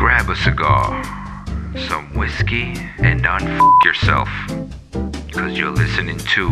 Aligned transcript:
grab 0.00 0.30
a 0.30 0.36
cigar, 0.36 1.04
some 1.86 2.06
whiskey, 2.14 2.72
and 3.00 3.22
unf 3.22 3.84
yourself. 3.84 4.30
Cause 5.30 5.58
you're 5.58 5.68
listening 5.68 6.16
to 6.16 6.48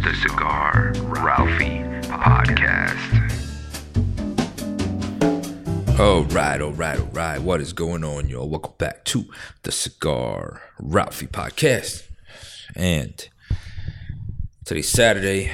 the 0.00 0.14
Cigar 0.22 0.94
Ralphie 1.02 1.84
podcast. 2.08 2.96
All 6.00 6.22
right, 6.24 6.62
all 6.62 6.72
right, 6.72 6.98
all 6.98 7.06
right. 7.08 7.42
What 7.42 7.60
is 7.60 7.74
going 7.74 8.04
on, 8.04 8.30
y'all? 8.30 8.48
Welcome 8.48 8.72
back 8.78 9.04
to 9.04 9.26
the 9.64 9.70
Cigar 9.70 10.62
Ralphie 10.78 11.26
podcast. 11.26 12.04
And 12.74 13.28
today's 14.64 14.88
Saturday. 14.88 15.50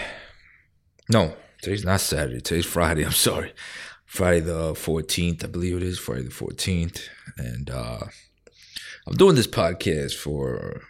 No, 1.10 1.34
today's 1.60 1.84
not 1.84 2.00
Saturday. 2.00 2.40
Today's 2.40 2.64
Friday. 2.64 3.04
I'm 3.04 3.10
sorry. 3.10 3.52
Friday 4.06 4.40
the 4.40 4.72
14th, 4.72 5.44
I 5.44 5.48
believe 5.48 5.76
it 5.76 5.82
is. 5.82 5.98
Friday 5.98 6.22
the 6.22 6.30
14th. 6.30 7.00
And 7.36 7.68
uh 7.68 8.00
I'm 9.06 9.16
doing 9.16 9.36
this 9.36 9.46
podcast 9.46 10.14
for 10.14 10.82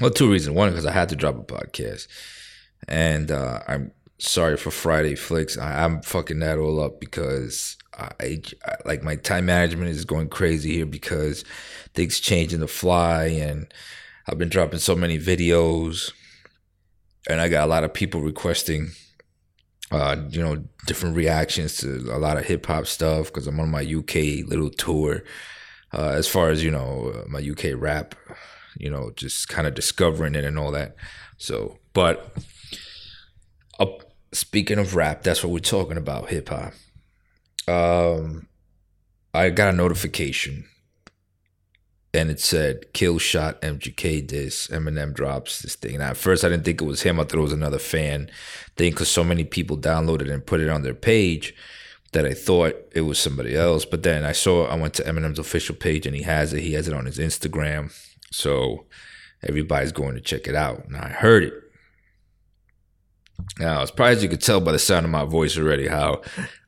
well, 0.00 0.10
two 0.10 0.30
reasons. 0.30 0.56
One, 0.56 0.70
because 0.70 0.86
I 0.86 0.92
had 0.92 1.08
to 1.10 1.16
drop 1.16 1.36
a 1.36 1.42
podcast. 1.42 2.08
And 2.88 3.30
uh 3.30 3.60
I'm 3.68 3.92
sorry 4.18 4.56
for 4.56 4.70
Friday 4.70 5.14
flicks. 5.14 5.56
I, 5.56 5.84
I'm 5.84 6.02
fucking 6.02 6.40
that 6.40 6.58
all 6.58 6.80
up 6.80 6.98
because 6.98 7.76
I, 7.96 8.10
I 8.64 8.76
like 8.84 9.02
my 9.02 9.16
time 9.16 9.46
management 9.46 9.90
is 9.90 10.04
going 10.04 10.28
crazy 10.28 10.72
here 10.72 10.86
because 10.86 11.44
things 11.94 12.20
change 12.20 12.52
in 12.52 12.60
the 12.60 12.68
fly 12.68 13.26
and 13.26 13.72
I've 14.26 14.38
been 14.38 14.48
dropping 14.48 14.78
so 14.78 14.94
many 14.94 15.18
videos 15.18 16.12
and 17.28 17.40
I 17.40 17.48
got 17.48 17.64
a 17.64 17.70
lot 17.70 17.84
of 17.84 17.94
people 17.94 18.20
requesting 18.20 18.90
uh, 19.90 20.16
you 20.28 20.42
know, 20.42 20.62
different 20.86 21.16
reactions 21.16 21.76
to 21.78 22.08
a 22.12 22.18
lot 22.18 22.36
of 22.36 22.44
hip 22.44 22.66
hop 22.66 22.86
stuff 22.86 23.26
because 23.26 23.46
I'm 23.46 23.60
on 23.60 23.70
my 23.70 23.82
UK 23.82 24.46
little 24.46 24.70
tour. 24.70 25.22
Uh, 25.92 26.10
as 26.10 26.28
far 26.28 26.50
as 26.50 26.62
you 26.62 26.70
know, 26.70 27.12
uh, 27.14 27.28
my 27.28 27.38
UK 27.40 27.72
rap, 27.74 28.14
you 28.76 28.90
know, 28.90 29.10
just 29.16 29.48
kind 29.48 29.66
of 29.66 29.74
discovering 29.74 30.34
it 30.34 30.44
and 30.44 30.58
all 30.58 30.70
that. 30.72 30.94
So, 31.38 31.78
but 31.94 32.36
uh, 33.78 33.86
speaking 34.32 34.78
of 34.78 34.94
rap, 34.94 35.22
that's 35.22 35.42
what 35.42 35.52
we're 35.52 35.60
talking 35.60 35.96
about, 35.96 36.28
hip 36.28 36.50
hop. 36.50 36.74
Um, 37.66 38.48
I 39.32 39.50
got 39.50 39.72
a 39.72 39.76
notification 39.76 40.66
and 42.18 42.30
it 42.30 42.40
said 42.40 42.92
kill 42.92 43.18
shot 43.18 43.62
MGK 43.62 44.28
this 44.28 44.66
Eminem 44.68 45.14
drops 45.14 45.60
this 45.60 45.76
thing. 45.76 45.94
And 45.94 46.02
at 46.02 46.16
first 46.16 46.44
I 46.44 46.48
didn't 46.48 46.64
think 46.64 46.82
it 46.82 46.84
was 46.84 47.02
him. 47.02 47.20
I 47.20 47.22
thought 47.22 47.38
it 47.38 47.40
was 47.40 47.52
another 47.52 47.78
fan 47.78 48.28
thing 48.76 48.90
because 48.90 49.08
so 49.08 49.22
many 49.22 49.44
people 49.44 49.78
downloaded 49.78 50.30
and 50.30 50.44
put 50.44 50.60
it 50.60 50.68
on 50.68 50.82
their 50.82 50.94
page 50.94 51.54
that 52.12 52.26
I 52.26 52.34
thought 52.34 52.74
it 52.92 53.02
was 53.02 53.20
somebody 53.20 53.54
else. 53.54 53.84
But 53.84 54.02
then 54.02 54.24
I 54.24 54.32
saw 54.32 54.66
I 54.66 54.74
went 54.74 54.94
to 54.94 55.04
Eminem's 55.04 55.38
official 55.38 55.76
page 55.76 56.06
and 56.06 56.16
he 56.16 56.22
has 56.22 56.52
it. 56.52 56.60
He 56.60 56.72
has 56.72 56.88
it 56.88 56.94
on 56.94 57.06
his 57.06 57.18
Instagram. 57.18 57.92
So 58.32 58.86
everybody's 59.42 59.92
going 59.92 60.14
to 60.14 60.20
check 60.20 60.48
it 60.48 60.56
out. 60.56 60.90
Now 60.90 61.04
I 61.04 61.10
heard 61.10 61.44
it. 61.44 61.54
Now, 63.60 63.82
as 63.82 63.92
probably 63.92 64.16
as 64.16 64.22
you 64.24 64.28
could 64.28 64.42
tell 64.42 64.60
by 64.60 64.72
the 64.72 64.78
sound 64.80 65.06
of 65.06 65.12
my 65.12 65.24
voice 65.24 65.56
already, 65.56 65.86
how 65.86 66.22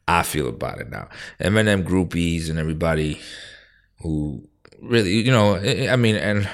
I 0.07 0.23
feel 0.23 0.49
about 0.49 0.81
it 0.81 0.91
now. 0.91 1.09
Eminem 1.41 1.83
groupies 1.83 2.49
and 2.49 2.59
everybody 2.59 3.21
who 4.03 4.49
really, 4.83 5.13
you 5.13 5.31
know, 5.31 5.57
I 5.57 5.97
mean, 5.97 6.17
and 6.17 6.49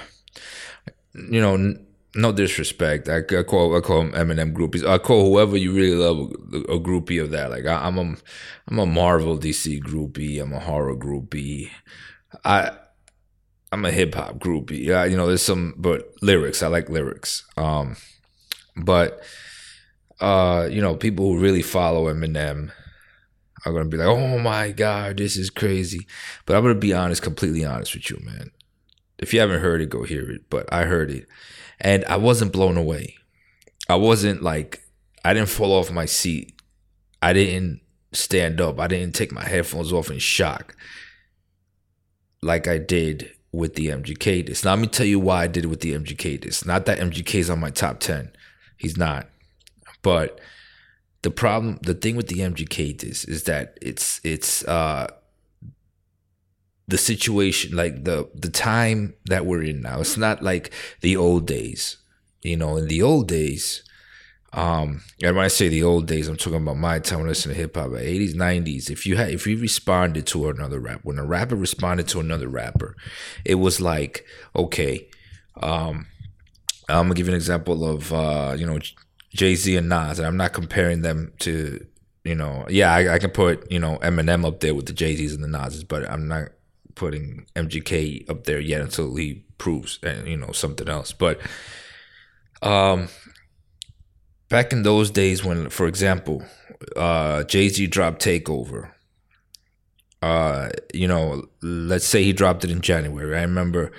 you 1.14 1.40
know, 1.40 1.76
no 2.14 2.32
disrespect. 2.32 3.08
I, 3.08 3.18
I 3.18 3.42
call 3.42 3.76
I 3.76 3.80
call 3.80 4.04
Eminem 4.04 4.52
groupies. 4.52 4.86
I 4.86 4.98
call 4.98 5.30
whoever 5.30 5.56
you 5.56 5.72
really 5.72 5.94
love 5.94 6.32
a, 6.52 6.74
a 6.74 6.80
groupie 6.80 7.22
of 7.22 7.30
that. 7.30 7.50
Like 7.50 7.66
I, 7.66 7.86
am 7.86 7.98
a 7.98 8.16
I'm 8.68 8.78
a 8.78 8.86
Marvel 8.86 9.38
DC 9.38 9.80
groupie. 9.82 10.40
I'm 10.40 10.52
a 10.52 10.60
horror 10.60 10.96
groupie. 10.96 11.70
I 12.44 12.72
I'm 13.72 13.84
a 13.84 13.90
hip 13.90 14.14
hop 14.14 14.38
groupie. 14.38 14.82
Yeah, 14.82 15.04
you 15.04 15.16
know, 15.16 15.26
there's 15.26 15.42
some, 15.42 15.74
but 15.76 16.12
lyrics. 16.22 16.62
I 16.62 16.68
like 16.68 16.88
lyrics. 16.88 17.44
Um, 17.56 17.96
but 18.76 19.20
uh, 20.20 20.68
you 20.70 20.80
know, 20.80 20.96
people 20.96 21.26
who 21.26 21.40
really 21.40 21.62
follow 21.62 22.12
Eminem 22.12 22.70
are 23.66 23.72
gonna 23.72 23.86
be 23.86 23.96
like, 23.96 24.06
"Oh 24.06 24.38
my 24.38 24.70
god, 24.70 25.16
this 25.16 25.36
is 25.36 25.50
crazy." 25.50 26.06
But 26.44 26.56
I'm 26.56 26.62
gonna 26.62 26.74
be 26.74 26.92
honest, 26.92 27.22
completely 27.22 27.64
honest 27.64 27.94
with 27.94 28.08
you, 28.10 28.18
man. 28.22 28.50
If 29.18 29.34
you 29.34 29.40
haven't 29.40 29.60
heard 29.60 29.80
it, 29.80 29.90
go 29.90 30.04
hear 30.04 30.30
it. 30.30 30.48
But 30.48 30.72
I 30.72 30.84
heard 30.84 31.10
it, 31.10 31.26
and 31.80 32.04
I 32.04 32.16
wasn't 32.16 32.52
blown 32.52 32.76
away. 32.76 33.16
I 33.88 33.96
wasn't 33.96 34.42
like, 34.42 34.82
I 35.24 35.34
didn't 35.34 35.48
fall 35.48 35.72
off 35.72 35.90
my 35.90 36.06
seat. 36.06 36.60
I 37.22 37.32
didn't 37.32 37.80
stand 38.12 38.60
up. 38.60 38.78
I 38.80 38.86
didn't 38.86 39.14
take 39.14 39.32
my 39.32 39.44
headphones 39.44 39.92
off 39.92 40.10
in 40.10 40.18
shock, 40.18 40.76
like 42.42 42.68
I 42.68 42.78
did 42.78 43.32
with 43.52 43.74
the 43.74 43.88
MGK 43.88 44.46
disc. 44.46 44.64
Now 44.64 44.72
let 44.72 44.80
me 44.80 44.86
tell 44.86 45.06
you 45.06 45.18
why 45.18 45.44
I 45.44 45.46
did 45.46 45.64
it 45.64 45.68
with 45.68 45.80
the 45.80 45.94
MGK 45.94 46.40
disc. 46.40 46.66
Not 46.66 46.86
that 46.86 46.98
MGK 46.98 47.40
is 47.40 47.50
on 47.50 47.60
my 47.60 47.70
top 47.70 48.00
ten. 48.00 48.30
He's 48.76 48.96
not, 48.96 49.28
but 50.02 50.40
the 51.26 51.30
problem 51.32 51.80
the 51.82 51.92
thing 51.92 52.14
with 52.14 52.28
the 52.28 52.38
MGK 52.38 53.02
is 53.02 53.24
is 53.24 53.42
that 53.50 53.76
it's 53.82 54.20
it's 54.22 54.62
uh 54.68 55.08
the 56.86 56.96
situation 56.96 57.74
like 57.74 58.04
the 58.04 58.30
the 58.32 58.48
time 58.48 59.14
that 59.24 59.44
we're 59.44 59.64
in 59.64 59.80
now. 59.80 59.98
It's 59.98 60.16
not 60.16 60.40
like 60.40 60.72
the 61.00 61.16
old 61.16 61.44
days 61.44 61.96
you 62.42 62.56
know 62.56 62.76
in 62.76 62.86
the 62.86 63.02
old 63.02 63.26
days 63.26 63.82
um 64.52 65.02
and 65.20 65.34
when 65.34 65.44
i 65.44 65.48
say 65.48 65.68
the 65.68 65.82
old 65.82 66.06
days 66.06 66.28
i'm 66.28 66.36
talking 66.36 66.62
about 66.62 66.76
my 66.76 67.00
time 67.00 67.18
when 67.20 67.28
i 67.28 67.32
to 67.32 67.52
hip-hop 67.52 67.90
80s 67.90 68.34
90s 68.34 68.88
if 68.88 69.04
you 69.04 69.16
had 69.16 69.30
if 69.30 69.46
you 69.46 69.58
responded 69.58 70.26
to 70.28 70.48
another 70.48 70.78
rap 70.78 71.00
when 71.02 71.18
a 71.18 71.24
rapper 71.24 71.56
responded 71.56 72.06
to 72.06 72.20
another 72.20 72.48
rapper 72.48 72.94
it 73.44 73.56
was 73.56 73.80
like 73.80 74.24
okay 74.54 75.08
um 75.60 76.06
i'm 76.88 77.06
gonna 77.06 77.14
give 77.14 77.26
you 77.26 77.32
an 77.32 77.36
example 77.36 77.84
of 77.84 78.12
uh 78.12 78.54
you 78.56 78.64
know 78.64 78.78
Jay 79.36 79.54
Z 79.54 79.76
and 79.76 79.88
Nas, 79.88 80.18
and 80.18 80.26
I'm 80.26 80.36
not 80.36 80.52
comparing 80.52 81.02
them 81.02 81.32
to, 81.40 81.84
you 82.24 82.34
know, 82.34 82.66
yeah, 82.68 82.92
I, 82.92 83.14
I 83.14 83.18
can 83.18 83.30
put 83.30 83.70
you 83.70 83.78
know 83.78 83.98
Eminem 83.98 84.46
up 84.46 84.60
there 84.60 84.74
with 84.74 84.86
the 84.86 84.92
Jay 84.92 85.14
Z's 85.16 85.34
and 85.34 85.44
the 85.44 85.48
Nas's, 85.48 85.84
but 85.84 86.10
I'm 86.10 86.26
not 86.26 86.48
putting 86.94 87.46
MGK 87.54 88.28
up 88.28 88.44
there 88.44 88.58
yet 88.58 88.80
until 88.80 89.14
he 89.14 89.44
proves 89.58 89.98
and 90.02 90.22
uh, 90.22 90.30
you 90.30 90.36
know 90.36 90.52
something 90.52 90.88
else. 90.88 91.12
But 91.12 91.40
um, 92.62 93.08
back 94.48 94.72
in 94.72 94.82
those 94.82 95.10
days 95.10 95.44
when, 95.44 95.70
for 95.70 95.86
example, 95.86 96.42
uh, 96.96 97.44
Jay 97.44 97.68
Z 97.68 97.86
dropped 97.86 98.24
Takeover. 98.24 98.90
Uh, 100.22 100.70
you 100.92 101.06
know, 101.06 101.44
let's 101.62 102.06
say 102.06 102.24
he 102.24 102.32
dropped 102.32 102.64
it 102.64 102.70
in 102.70 102.80
January. 102.80 103.36
I 103.36 103.42
remember 103.42 103.92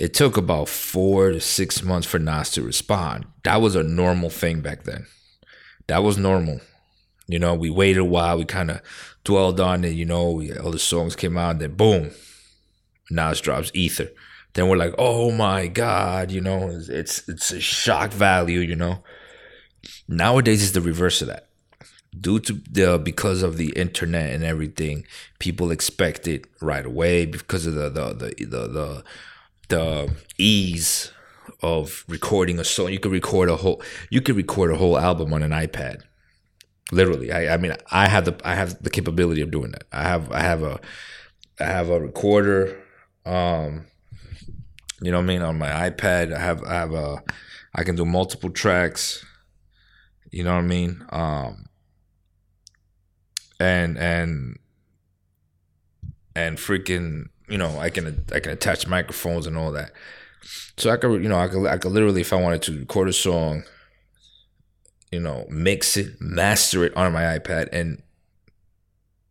it 0.00 0.14
took 0.14 0.38
about 0.38 0.66
four 0.70 1.30
to 1.30 1.40
six 1.42 1.82
months 1.82 2.06
for 2.06 2.18
Nas 2.18 2.50
to 2.52 2.62
respond. 2.62 3.26
That 3.44 3.60
was 3.60 3.76
a 3.76 3.82
normal 3.82 4.30
thing 4.30 4.62
back 4.62 4.84
then. 4.84 5.06
That 5.88 6.02
was 6.02 6.16
normal. 6.16 6.62
You 7.28 7.38
know, 7.38 7.54
we 7.54 7.68
waited 7.68 8.00
a 8.00 8.04
while, 8.04 8.38
we 8.38 8.46
kind 8.46 8.70
of 8.70 8.80
dwelled 9.24 9.60
on 9.60 9.84
it, 9.84 9.90
you 9.90 10.06
know, 10.06 10.30
we, 10.30 10.56
all 10.56 10.70
the 10.70 10.78
songs 10.78 11.14
came 11.14 11.36
out, 11.36 11.50
and 11.50 11.60
then 11.60 11.74
boom, 11.74 12.12
Nas 13.10 13.42
drops 13.42 13.70
Ether. 13.74 14.08
Then 14.54 14.68
we're 14.68 14.78
like, 14.78 14.94
oh 14.96 15.32
my 15.32 15.66
God, 15.66 16.30
you 16.30 16.40
know, 16.40 16.70
it's, 16.70 16.88
it's, 16.88 17.28
it's 17.28 17.50
a 17.50 17.60
shock 17.60 18.10
value, 18.10 18.60
you 18.60 18.76
know. 18.76 19.04
Nowadays, 20.08 20.62
it's 20.62 20.72
the 20.72 20.80
reverse 20.80 21.20
of 21.20 21.28
that. 21.28 21.48
Due 22.18 22.40
to 22.40 22.54
the 22.70 22.98
because 22.98 23.42
of 23.42 23.58
the 23.58 23.70
internet 23.76 24.30
and 24.30 24.42
everything, 24.42 25.06
people 25.38 25.70
expect 25.70 26.26
it 26.26 26.46
right 26.60 26.84
away 26.84 27.26
because 27.26 27.66
of 27.66 27.74
the 27.74 27.88
the 27.88 28.14
the 28.14 28.44
the, 28.46 28.68
the 28.68 29.04
the 29.70 30.14
ease 30.38 31.12
of 31.62 32.04
recording 32.08 32.58
a 32.58 32.64
song. 32.64 32.92
You 32.92 32.98
could 32.98 33.12
record 33.12 33.48
a 33.48 33.56
whole 33.56 33.82
you 34.10 34.20
could 34.20 34.36
record 34.36 34.72
a 34.72 34.76
whole 34.76 34.98
album 34.98 35.32
on 35.32 35.42
an 35.42 35.52
iPad. 35.52 36.02
Literally. 36.92 37.32
I, 37.32 37.54
I 37.54 37.56
mean 37.56 37.74
I 37.90 38.08
have 38.08 38.24
the 38.24 38.38
I 38.44 38.54
have 38.54 38.82
the 38.82 38.90
capability 38.90 39.40
of 39.40 39.50
doing 39.50 39.72
that. 39.72 39.84
I 39.92 40.02
have 40.02 40.30
I 40.30 40.40
have 40.40 40.62
a 40.62 40.80
I 41.58 41.64
have 41.64 41.88
a 41.88 42.00
recorder 42.00 42.82
um 43.24 43.86
you 45.02 45.10
know 45.10 45.18
what 45.18 45.24
I 45.24 45.26
mean 45.26 45.42
on 45.42 45.58
my 45.58 45.90
iPad. 45.90 46.32
I 46.34 46.40
have 46.40 46.62
I 46.64 46.74
have 46.74 46.92
a 46.92 47.22
I 47.74 47.84
can 47.84 47.96
do 47.96 48.04
multiple 48.04 48.50
tracks. 48.50 49.24
You 50.30 50.44
know 50.44 50.54
what 50.54 50.64
I 50.64 50.66
mean? 50.66 51.04
Um 51.10 51.66
and 53.58 53.98
and 53.98 54.58
and 56.34 56.58
freaking 56.58 57.26
you 57.50 57.58
know, 57.58 57.78
I 57.78 57.90
can 57.90 58.24
I 58.32 58.40
can 58.40 58.52
attach 58.52 58.86
microphones 58.86 59.46
and 59.46 59.56
all 59.56 59.72
that. 59.72 59.92
So 60.76 60.90
I 60.90 60.96
could, 60.96 61.22
you 61.22 61.28
know, 61.28 61.38
I 61.38 61.48
could 61.48 61.66
I 61.66 61.76
could 61.78 61.92
literally, 61.92 62.20
if 62.20 62.32
I 62.32 62.36
wanted 62.36 62.62
to 62.62 62.78
record 62.78 63.08
a 63.08 63.12
song, 63.12 63.64
you 65.10 65.20
know, 65.20 65.46
mix 65.50 65.96
it, 65.96 66.20
master 66.20 66.84
it 66.84 66.96
on 66.96 67.12
my 67.12 67.38
iPad, 67.38 67.68
and 67.72 68.02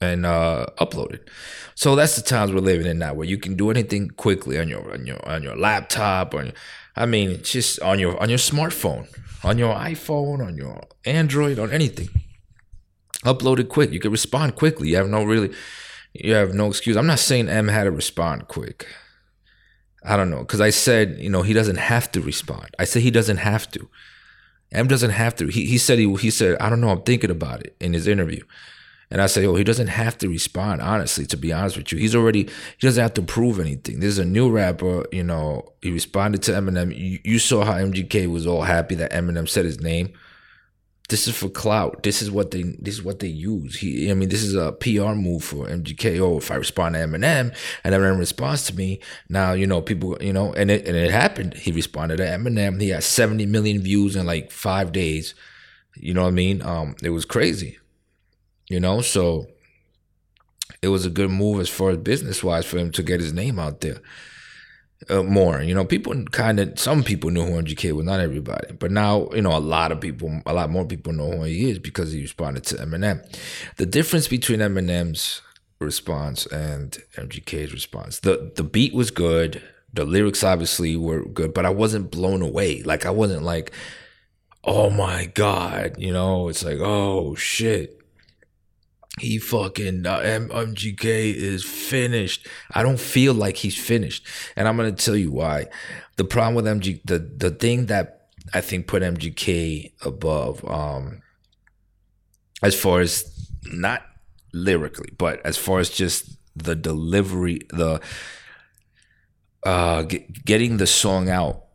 and 0.01 0.25
uh, 0.25 0.67
upload 0.77 1.13
it. 1.13 1.29
So 1.75 1.95
that's 1.95 2.15
the 2.15 2.21
times 2.21 2.51
we're 2.51 2.59
living 2.59 2.85
in 2.85 2.99
now, 2.99 3.13
where 3.13 3.27
you 3.27 3.37
can 3.37 3.55
do 3.55 3.71
anything 3.71 4.09
quickly 4.09 4.59
on 4.59 4.67
your 4.67 4.91
on 4.93 5.05
your 5.05 5.27
on 5.27 5.41
your 5.41 5.55
laptop, 5.55 6.33
or 6.33 6.51
I 6.95 7.05
mean, 7.05 7.41
just 7.41 7.79
on 7.79 7.99
your 7.99 8.21
on 8.21 8.29
your 8.29 8.37
smartphone, 8.37 9.07
on 9.43 9.57
your 9.57 9.73
iPhone, 9.73 10.45
on 10.45 10.57
your 10.57 10.83
Android, 11.05 11.57
on 11.57 11.71
anything. 11.71 12.09
Upload 13.25 13.59
it 13.59 13.69
quick. 13.69 13.91
You 13.91 13.99
can 13.99 14.11
respond 14.11 14.55
quickly. 14.55 14.89
You 14.89 14.95
have 14.97 15.09
no 15.09 15.23
really 15.23 15.51
you 16.13 16.33
have 16.33 16.53
no 16.53 16.67
excuse. 16.67 16.97
I'm 16.97 17.07
not 17.07 17.19
saying 17.19 17.49
M 17.49 17.67
had 17.67 17.85
to 17.85 17.91
respond 17.91 18.47
quick. 18.47 18.87
I 20.03 20.15
don't 20.15 20.29
know 20.29 20.39
because 20.39 20.61
I 20.61 20.69
said 20.69 21.17
you 21.19 21.29
know 21.29 21.41
he 21.41 21.53
doesn't 21.53 21.77
have 21.77 22.11
to 22.13 22.21
respond. 22.21 22.69
I 22.79 22.85
said 22.85 23.01
he 23.01 23.11
doesn't 23.11 23.37
have 23.37 23.69
to. 23.71 23.89
M 24.71 24.87
doesn't 24.87 25.11
have 25.11 25.35
to. 25.37 25.47
He 25.47 25.65
he 25.65 25.77
said 25.77 25.99
he 25.99 26.13
he 26.15 26.31
said 26.31 26.57
I 26.59 26.69
don't 26.69 26.81
know. 26.81 26.89
I'm 26.89 27.01
thinking 27.01 27.31
about 27.31 27.61
it 27.61 27.75
in 27.79 27.93
his 27.93 28.07
interview. 28.07 28.43
And 29.11 29.21
I 29.21 29.25
say, 29.25 29.45
oh, 29.45 29.55
he 29.55 29.63
doesn't 29.63 29.87
have 29.87 30.17
to 30.19 30.29
respond, 30.29 30.81
honestly, 30.81 31.25
to 31.27 31.37
be 31.37 31.51
honest 31.51 31.77
with 31.77 31.91
you. 31.91 31.97
He's 31.97 32.15
already, 32.15 32.43
he 32.43 32.87
doesn't 32.87 33.01
have 33.01 33.15
to 33.15 33.23
prove 33.23 33.59
anything. 33.59 33.99
This 33.99 34.09
is 34.09 34.19
a 34.19 34.25
new 34.25 34.51
rapper, 34.51 35.03
you 35.11 35.23
know, 35.23 35.73
he 35.81 35.91
responded 35.91 36.43
to 36.43 36.51
Eminem. 36.51 36.95
You, 36.95 37.19
you 37.23 37.39
saw 37.39 37.63
how 37.63 37.73
MGK 37.73 38.27
was 38.31 38.45
all 38.45 38.61
happy 38.61 38.93
that 38.95 39.11
Eminem 39.11 39.49
said 39.49 39.65
his 39.65 39.81
name. 39.81 40.13
This 41.09 41.27
is 41.27 41.35
for 41.35 41.49
clout. 41.49 42.03
This 42.03 42.21
is 42.21 42.31
what 42.31 42.51
they 42.51 42.63
this 42.79 42.95
is 42.95 43.03
what 43.03 43.19
they 43.19 43.27
use. 43.27 43.77
He 43.79 44.09
I 44.09 44.13
mean, 44.13 44.29
this 44.29 44.43
is 44.43 44.55
a 44.55 44.71
PR 44.71 45.13
move 45.13 45.43
for 45.43 45.67
MGK. 45.67 46.19
Oh, 46.19 46.37
if 46.37 46.51
I 46.51 46.55
respond 46.55 46.95
to 46.95 47.01
Eminem 47.01 47.53
and 47.83 47.95
Eminem 47.95 48.17
responds 48.17 48.65
to 48.67 48.75
me, 48.75 48.99
now 49.27 49.53
you 49.53 49.67
know 49.67 49.81
people, 49.81 50.17
you 50.21 50.33
know, 50.33 50.53
and 50.53 50.71
it 50.71 50.87
and 50.87 50.95
it 50.95 51.11
happened. 51.11 51.55
He 51.55 51.71
responded 51.71 52.17
to 52.17 52.23
Eminem. 52.23 52.79
He 52.81 52.89
had 52.89 53.03
70 53.03 53.45
million 53.47 53.81
views 53.81 54.15
in 54.15 54.25
like 54.25 54.51
five 54.51 54.91
days. 54.91 55.35
You 55.95 56.13
know 56.13 56.21
what 56.21 56.29
I 56.29 56.31
mean? 56.31 56.61
Um, 56.61 56.95
it 57.03 57.09
was 57.09 57.25
crazy 57.25 57.79
you 58.69 58.79
know. 58.79 59.01
So 59.01 59.47
it 60.81 60.87
was 60.87 61.05
a 61.05 61.09
good 61.09 61.31
move 61.31 61.59
as 61.59 61.67
far 61.67 61.89
as 61.89 61.97
business 61.97 62.43
wise 62.43 62.65
for 62.65 62.77
him 62.77 62.91
to 62.93 63.03
get 63.03 63.19
his 63.19 63.33
name 63.33 63.59
out 63.59 63.81
there 63.81 63.99
uh, 65.07 65.23
more. 65.23 65.61
You 65.61 65.73
know, 65.73 65.85
people 65.85 66.25
kind 66.25 66.59
of 66.59 66.79
some 66.79 67.03
people 67.03 67.29
knew 67.29 67.45
who 67.45 67.61
MGK 67.61 67.93
was, 67.93 68.05
not 68.05 68.19
everybody, 68.19 68.73
but 68.73 68.91
now 68.91 69.29
you 69.33 69.41
know 69.41 69.55
a 69.55 69.59
lot 69.59 69.91
of 69.91 70.01
people, 70.01 70.41
a 70.45 70.53
lot 70.53 70.69
more 70.69 70.85
people 70.85 71.13
know 71.13 71.31
who 71.31 71.43
he 71.43 71.69
is 71.69 71.79
because 71.79 72.11
he 72.11 72.21
responded 72.21 72.63
to 72.65 72.75
Eminem. 72.75 73.23
The 73.77 73.85
difference 73.85 74.27
between 74.27 74.59
Eminem's 74.59 75.41
response 75.79 76.45
and 76.47 76.97
MGK's 77.15 77.73
response, 77.73 78.19
the 78.19 78.51
the 78.55 78.63
beat 78.63 78.93
was 78.93 79.11
good. 79.11 79.61
The 79.91 80.05
lyrics 80.05 80.43
obviously 80.43 80.95
were 80.95 81.25
good, 81.25 81.53
but 81.53 81.65
I 81.65 81.71
wasn't 81.71 82.11
blown 82.11 82.41
away. 82.41 82.83
Like 82.83 83.05
I 83.05 83.09
wasn't 83.09 83.43
like, 83.43 83.71
oh 84.63 84.89
my 84.89 85.25
god, 85.33 85.95
you 85.97 86.13
know. 86.13 86.49
It's 86.49 86.63
like, 86.63 86.77
oh 86.79 87.35
shit 87.35 87.98
he 89.17 89.37
fucking 89.39 90.05
uh, 90.05 90.19
MGK 90.19 91.33
is 91.33 91.63
finished. 91.63 92.47
I 92.71 92.83
don't 92.83 92.99
feel 92.99 93.33
like 93.33 93.57
he's 93.57 93.77
finished, 93.77 94.25
and 94.55 94.67
I'm 94.67 94.77
gonna 94.77 94.91
tell 94.91 95.15
you 95.15 95.31
why. 95.31 95.67
The 96.17 96.25
problem 96.25 96.55
with 96.55 96.65
MG, 96.65 97.01
the 97.05 97.19
the 97.19 97.51
thing 97.51 97.87
that 97.87 98.27
I 98.53 98.61
think 98.61 98.87
put 98.87 99.03
MGK 99.03 99.93
above, 100.01 100.63
um, 100.69 101.21
as 102.61 102.79
far 102.79 103.01
as 103.01 103.49
not 103.65 104.03
lyrically, 104.53 105.09
but 105.17 105.43
as 105.45 105.57
far 105.57 105.79
as 105.79 105.89
just 105.89 106.37
the 106.55 106.75
delivery, 106.75 107.61
the 107.69 108.01
uh, 109.63 110.03
get, 110.03 110.45
getting 110.45 110.77
the 110.77 110.87
song 110.87 111.29
out, 111.29 111.65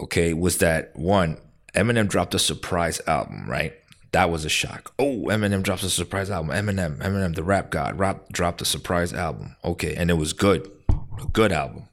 okay, 0.00 0.34
was 0.34 0.58
that 0.58 0.96
one 0.96 1.38
Eminem 1.74 2.08
dropped 2.08 2.34
a 2.34 2.38
surprise 2.38 3.00
album, 3.06 3.48
right? 3.48 3.74
That 4.12 4.30
was 4.30 4.44
a 4.44 4.48
shock. 4.48 4.92
Oh, 4.98 5.26
Eminem 5.26 5.62
drops 5.62 5.84
a 5.84 5.90
surprise 5.90 6.30
album. 6.30 6.50
Eminem, 6.50 6.98
Eminem, 6.98 7.34
the 7.34 7.44
rap 7.44 7.70
god, 7.70 7.98
rap 7.98 8.28
dropped 8.32 8.60
a 8.60 8.64
surprise 8.64 9.12
album. 9.12 9.56
Okay, 9.64 9.94
and 9.94 10.10
it 10.10 10.14
was 10.14 10.32
good, 10.32 10.70
a 10.88 11.26
good 11.32 11.52
album, 11.52 11.88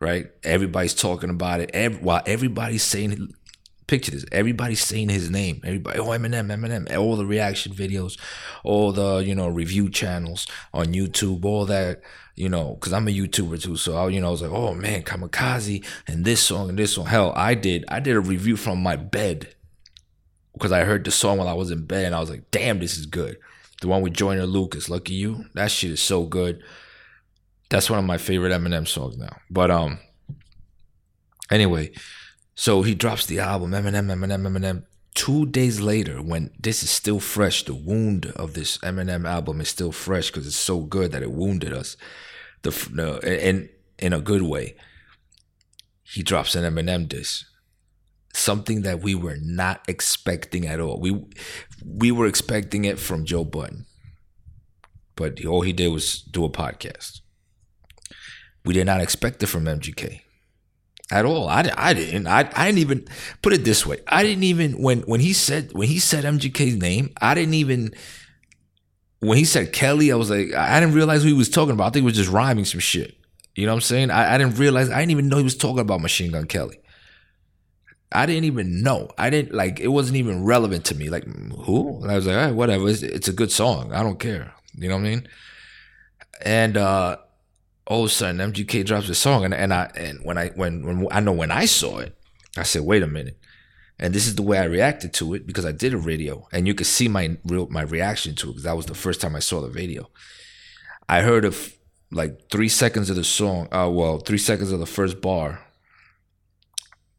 right? 0.00 0.30
Everybody's 0.42 0.94
talking 0.94 1.30
about 1.30 1.60
it. 1.60 1.70
Every, 1.72 2.00
while 2.00 2.22
everybody's 2.26 2.82
saying, 2.82 3.32
picture 3.86 4.10
this, 4.10 4.24
everybody's 4.32 4.82
saying 4.82 5.10
his 5.10 5.30
name. 5.30 5.60
Everybody, 5.64 6.00
oh 6.00 6.06
Eminem, 6.06 6.52
Eminem. 6.52 6.96
All 6.96 7.16
the 7.16 7.26
reaction 7.26 7.72
videos, 7.72 8.18
all 8.64 8.90
the 8.90 9.18
you 9.18 9.36
know 9.36 9.46
review 9.46 9.90
channels 9.90 10.48
on 10.74 10.86
YouTube, 10.86 11.44
all 11.44 11.66
that 11.66 12.02
you 12.38 12.48
know, 12.48 12.74
because 12.74 12.92
I'm 12.92 13.08
a 13.08 13.10
YouTuber 13.10 13.60
too. 13.60 13.76
So 13.76 13.96
I, 13.96 14.08
you 14.08 14.20
know, 14.20 14.28
I 14.28 14.30
was 14.30 14.42
like, 14.42 14.52
oh 14.52 14.72
man, 14.72 15.02
Kamikaze 15.02 15.84
and 16.06 16.24
this 16.24 16.40
song 16.40 16.68
and 16.68 16.78
this 16.78 16.94
song. 16.94 17.06
Hell, 17.06 17.32
I 17.34 17.54
did, 17.54 17.84
I 17.88 17.98
did 17.98 18.14
a 18.14 18.20
review 18.20 18.56
from 18.56 18.80
my 18.80 18.94
bed 18.94 19.54
because 20.58 20.72
I 20.72 20.84
heard 20.84 21.04
the 21.04 21.10
song 21.10 21.38
while 21.38 21.48
I 21.48 21.54
was 21.54 21.70
in 21.70 21.86
bed 21.86 22.06
and 22.06 22.14
I 22.14 22.20
was 22.20 22.30
like, 22.30 22.50
damn, 22.50 22.80
this 22.80 22.98
is 22.98 23.06
good. 23.06 23.38
The 23.80 23.88
one 23.88 24.02
with 24.02 24.12
Joyner 24.12 24.46
Lucas, 24.46 24.88
Lucky 24.88 25.14
You, 25.14 25.44
that 25.54 25.70
shit 25.70 25.92
is 25.92 26.02
so 26.02 26.24
good. 26.24 26.62
That's 27.70 27.88
one 27.88 27.98
of 27.98 28.04
my 28.04 28.18
favorite 28.18 28.50
Eminem 28.50 28.88
songs 28.88 29.16
now. 29.16 29.38
But 29.50 29.70
um, 29.70 30.00
anyway, 31.50 31.92
so 32.54 32.82
he 32.82 32.94
drops 32.94 33.26
the 33.26 33.38
album 33.38 33.70
Eminem, 33.70 34.10
Eminem, 34.10 34.46
Eminem. 34.46 34.84
Two 35.14 35.46
days 35.46 35.80
later, 35.80 36.22
when 36.22 36.50
this 36.58 36.82
is 36.82 36.90
still 36.90 37.20
fresh, 37.20 37.64
the 37.64 37.74
wound 37.74 38.26
of 38.36 38.54
this 38.54 38.78
Eminem 38.78 39.28
album 39.28 39.60
is 39.60 39.68
still 39.68 39.92
fresh 39.92 40.28
because 40.30 40.46
it's 40.46 40.56
so 40.56 40.80
good 40.80 41.12
that 41.12 41.22
it 41.22 41.32
wounded 41.32 41.72
us. 41.72 41.96
The, 42.62 42.70
the 42.92 43.48
in 43.48 43.68
in 43.98 44.12
a 44.12 44.20
good 44.20 44.42
way. 44.42 44.76
He 46.02 46.22
drops 46.22 46.54
an 46.54 46.64
Eminem 46.64 47.08
disc 47.08 47.47
something 48.34 48.82
that 48.82 49.00
we 49.00 49.14
were 49.14 49.38
not 49.40 49.82
expecting 49.88 50.66
at 50.66 50.80
all. 50.80 51.00
We 51.00 51.24
we 51.84 52.10
were 52.10 52.26
expecting 52.26 52.84
it 52.84 52.98
from 52.98 53.24
Joe 53.24 53.44
Budden, 53.44 53.86
but 55.16 55.44
all 55.44 55.62
he 55.62 55.72
did 55.72 55.88
was 55.88 56.22
do 56.22 56.44
a 56.44 56.50
podcast. 56.50 57.20
We 58.64 58.74
did 58.74 58.86
not 58.86 59.00
expect 59.00 59.42
it 59.42 59.46
from 59.46 59.64
MGK 59.64 60.20
at 61.10 61.24
all. 61.24 61.48
I, 61.48 61.70
I 61.76 61.94
didn't. 61.94 62.26
I, 62.26 62.40
I 62.54 62.66
didn't 62.66 62.78
even 62.78 63.06
put 63.42 63.52
it 63.52 63.64
this 63.64 63.86
way. 63.86 63.98
I 64.06 64.22
didn't 64.22 64.44
even 64.44 64.82
when 64.82 65.00
when 65.02 65.20
he 65.20 65.32
said 65.32 65.72
when 65.72 65.88
he 65.88 65.98
said 65.98 66.24
MGK's 66.24 66.76
name. 66.76 67.12
I 67.20 67.34
didn't 67.34 67.54
even 67.54 67.94
when 69.20 69.38
he 69.38 69.44
said 69.44 69.72
Kelly. 69.72 70.12
I 70.12 70.16
was 70.16 70.30
like 70.30 70.52
I 70.54 70.80
didn't 70.80 70.94
realize 70.94 71.22
who 71.22 71.28
he 71.28 71.34
was 71.34 71.48
talking 71.48 71.72
about. 71.72 71.86
I 71.86 71.90
think 71.90 72.02
he 72.02 72.06
was 72.06 72.16
just 72.16 72.30
rhyming 72.30 72.64
some 72.64 72.80
shit. 72.80 73.16
You 73.54 73.66
know 73.66 73.72
what 73.72 73.78
I'm 73.78 73.82
saying? 73.82 74.10
I, 74.10 74.34
I 74.34 74.38
didn't 74.38 74.58
realize. 74.58 74.90
I 74.90 75.00
didn't 75.00 75.12
even 75.12 75.28
know 75.28 75.38
he 75.38 75.42
was 75.42 75.56
talking 75.56 75.80
about 75.80 76.00
Machine 76.00 76.30
Gun 76.30 76.46
Kelly. 76.46 76.78
I 78.10 78.26
didn't 78.26 78.44
even 78.44 78.82
know. 78.82 79.10
I 79.18 79.30
didn't 79.30 79.54
like 79.54 79.80
it 79.80 79.88
wasn't 79.88 80.16
even 80.16 80.44
relevant 80.44 80.84
to 80.86 80.94
me. 80.94 81.10
Like 81.10 81.24
who? 81.24 82.00
And 82.02 82.10
I 82.10 82.16
was 82.16 82.26
like, 82.26 82.54
whatever. 82.54 82.88
It's, 82.88 83.02
it's, 83.02 83.28
a 83.28 83.32
good 83.32 83.52
song. 83.52 83.92
I 83.92 84.02
don't 84.02 84.18
care. 84.18 84.54
You 84.74 84.88
know 84.88 84.96
what 84.96 85.06
I 85.06 85.08
mean? 85.10 85.28
And 86.42 86.76
uh 86.76 87.18
all 87.86 88.04
of 88.04 88.10
a 88.10 88.12
sudden 88.12 88.52
MGK 88.52 88.84
drops 88.84 89.08
a 89.08 89.14
song 89.14 89.44
and, 89.44 89.54
and 89.54 89.72
I 89.72 89.90
and 89.94 90.20
when 90.22 90.38
I 90.38 90.48
when 90.50 90.86
when 90.86 91.08
I 91.10 91.20
know 91.20 91.32
when 91.32 91.50
I 91.50 91.66
saw 91.66 91.98
it, 91.98 92.16
I 92.56 92.62
said, 92.62 92.82
wait 92.82 93.02
a 93.02 93.06
minute. 93.06 93.38
And 93.98 94.14
this 94.14 94.26
is 94.26 94.36
the 94.36 94.42
way 94.42 94.58
I 94.58 94.64
reacted 94.64 95.12
to 95.14 95.34
it 95.34 95.46
because 95.46 95.66
I 95.66 95.72
did 95.72 95.92
a 95.92 95.98
video 95.98 96.48
and 96.52 96.66
you 96.66 96.74
could 96.74 96.86
see 96.86 97.08
my 97.08 97.36
real 97.44 97.66
my 97.68 97.82
reaction 97.82 98.34
to 98.36 98.46
it 98.46 98.52
because 98.52 98.62
that 98.62 98.76
was 98.76 98.86
the 98.86 98.94
first 98.94 99.20
time 99.20 99.36
I 99.36 99.40
saw 99.40 99.60
the 99.60 99.68
video. 99.68 100.08
I 101.10 101.20
heard 101.20 101.44
of 101.44 101.74
like 102.10 102.50
three 102.50 102.70
seconds 102.70 103.10
of 103.10 103.16
the 103.16 103.24
song, 103.24 103.68
uh 103.70 103.90
well, 103.90 104.18
three 104.18 104.38
seconds 104.38 104.72
of 104.72 104.80
the 104.80 104.86
first 104.86 105.20
bar 105.20 105.67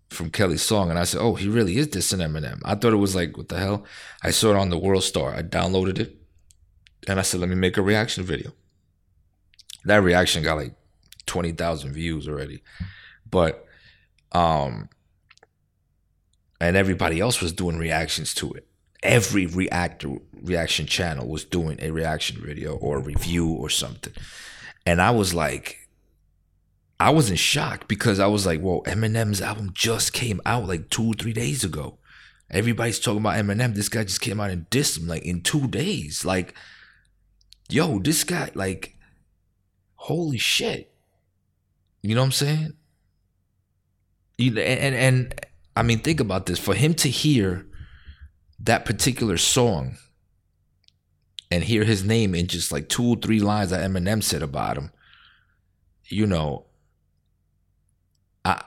from 0.10 0.32
Kelly's 0.32 0.62
song, 0.62 0.90
and 0.90 0.98
I 0.98 1.04
said, 1.04 1.22
"Oh, 1.22 1.36
he 1.36 1.48
really 1.48 1.78
is 1.78 1.88
dissing 1.88 2.20
Eminem." 2.20 2.62
I 2.66 2.76
thought 2.76 2.94
it 2.94 2.98
was 2.98 3.16
like, 3.16 3.38
"What 3.38 3.50
the 3.50 3.60
hell?" 3.60 3.86
I 4.24 4.32
saw 4.32 4.52
it 4.52 4.58
on 4.58 4.70
the 4.70 4.78
World 4.78 5.04
Star. 5.04 5.36
I 5.36 5.44
downloaded 5.44 6.00
it, 6.00 6.16
and 7.08 7.20
I 7.20 7.22
said, 7.22 7.40
"Let 7.40 7.50
me 7.50 7.56
make 7.56 7.78
a 7.78 7.82
reaction 7.82 8.24
video." 8.24 8.54
That 9.86 10.04
reaction 10.04 10.44
got 10.44 10.58
like 10.58 10.76
twenty 11.26 11.52
thousand 11.52 11.94
views 11.94 12.28
already, 12.28 12.64
but 13.30 13.66
um, 14.32 14.90
and 16.60 16.76
everybody 16.76 17.20
else 17.20 17.42
was 17.42 17.54
doing 17.54 17.78
reactions 17.78 18.34
to 18.36 18.52
it. 18.54 18.68
Every 19.02 19.46
reactor 19.46 20.18
reaction 20.42 20.86
channel 20.86 21.28
was 21.28 21.46
doing 21.46 21.80
a 21.82 21.92
reaction 21.92 22.42
video 22.42 22.76
or 22.76 23.00
review 23.00 23.48
or 23.48 23.70
something, 23.70 24.14
and 24.86 25.02
I 25.02 25.12
was 25.12 25.34
like, 25.34 25.79
I 27.00 27.12
was 27.12 27.30
in 27.30 27.38
shock 27.38 27.88
because 27.88 28.20
I 28.20 28.28
was 28.28 28.46
like, 28.46 28.60
"Whoa, 28.60 28.82
Eminem's 28.84 29.42
album 29.42 29.72
just 29.74 30.12
came 30.12 30.42
out 30.46 30.68
like 30.68 30.90
two, 30.90 31.14
three 31.14 31.34
days 31.34 31.64
ago. 31.64 32.00
Everybody's 32.52 33.00
talking 33.00 33.20
about 33.20 33.36
Eminem. 33.36 33.76
This 33.76 33.90
guy 33.90 34.04
just 34.04 34.22
came 34.22 34.40
out 34.40 34.50
and 34.50 34.70
dissed 34.70 34.98
him 34.98 35.08
like 35.08 35.24
in 35.24 35.42
two 35.42 35.68
days. 35.68 36.26
Like, 36.26 36.56
yo, 37.70 38.00
this 38.00 38.24
guy, 38.24 38.50
like, 38.56 38.98
holy 39.96 40.40
shit. 40.40 40.92
You 42.02 42.16
know 42.16 42.22
what 42.22 42.26
I'm 42.26 42.32
saying? 42.32 42.74
You, 44.38 44.58
and, 44.60 44.80
and, 44.80 44.96
and 44.96 45.46
I 45.76 45.84
mean, 45.84 46.00
think 46.00 46.20
about 46.20 46.48
this. 46.48 46.58
For 46.58 46.74
him 46.74 46.94
to 46.96 47.10
hear 47.10 47.68
that 48.60 48.86
particular 48.86 49.38
song 49.38 49.98
and 51.52 51.64
hear 51.64 51.84
his 51.84 52.04
name 52.04 52.34
in 52.34 52.48
just 52.48 52.72
like 52.72 52.90
two 52.90 53.06
or 53.06 53.16
three 53.18 53.40
lines 53.40 53.70
that 53.70 53.88
Eminem 53.88 54.24
said 54.24 54.42
about 54.42 54.78
him, 54.78 54.92
you 56.06 56.26
know, 56.26 56.66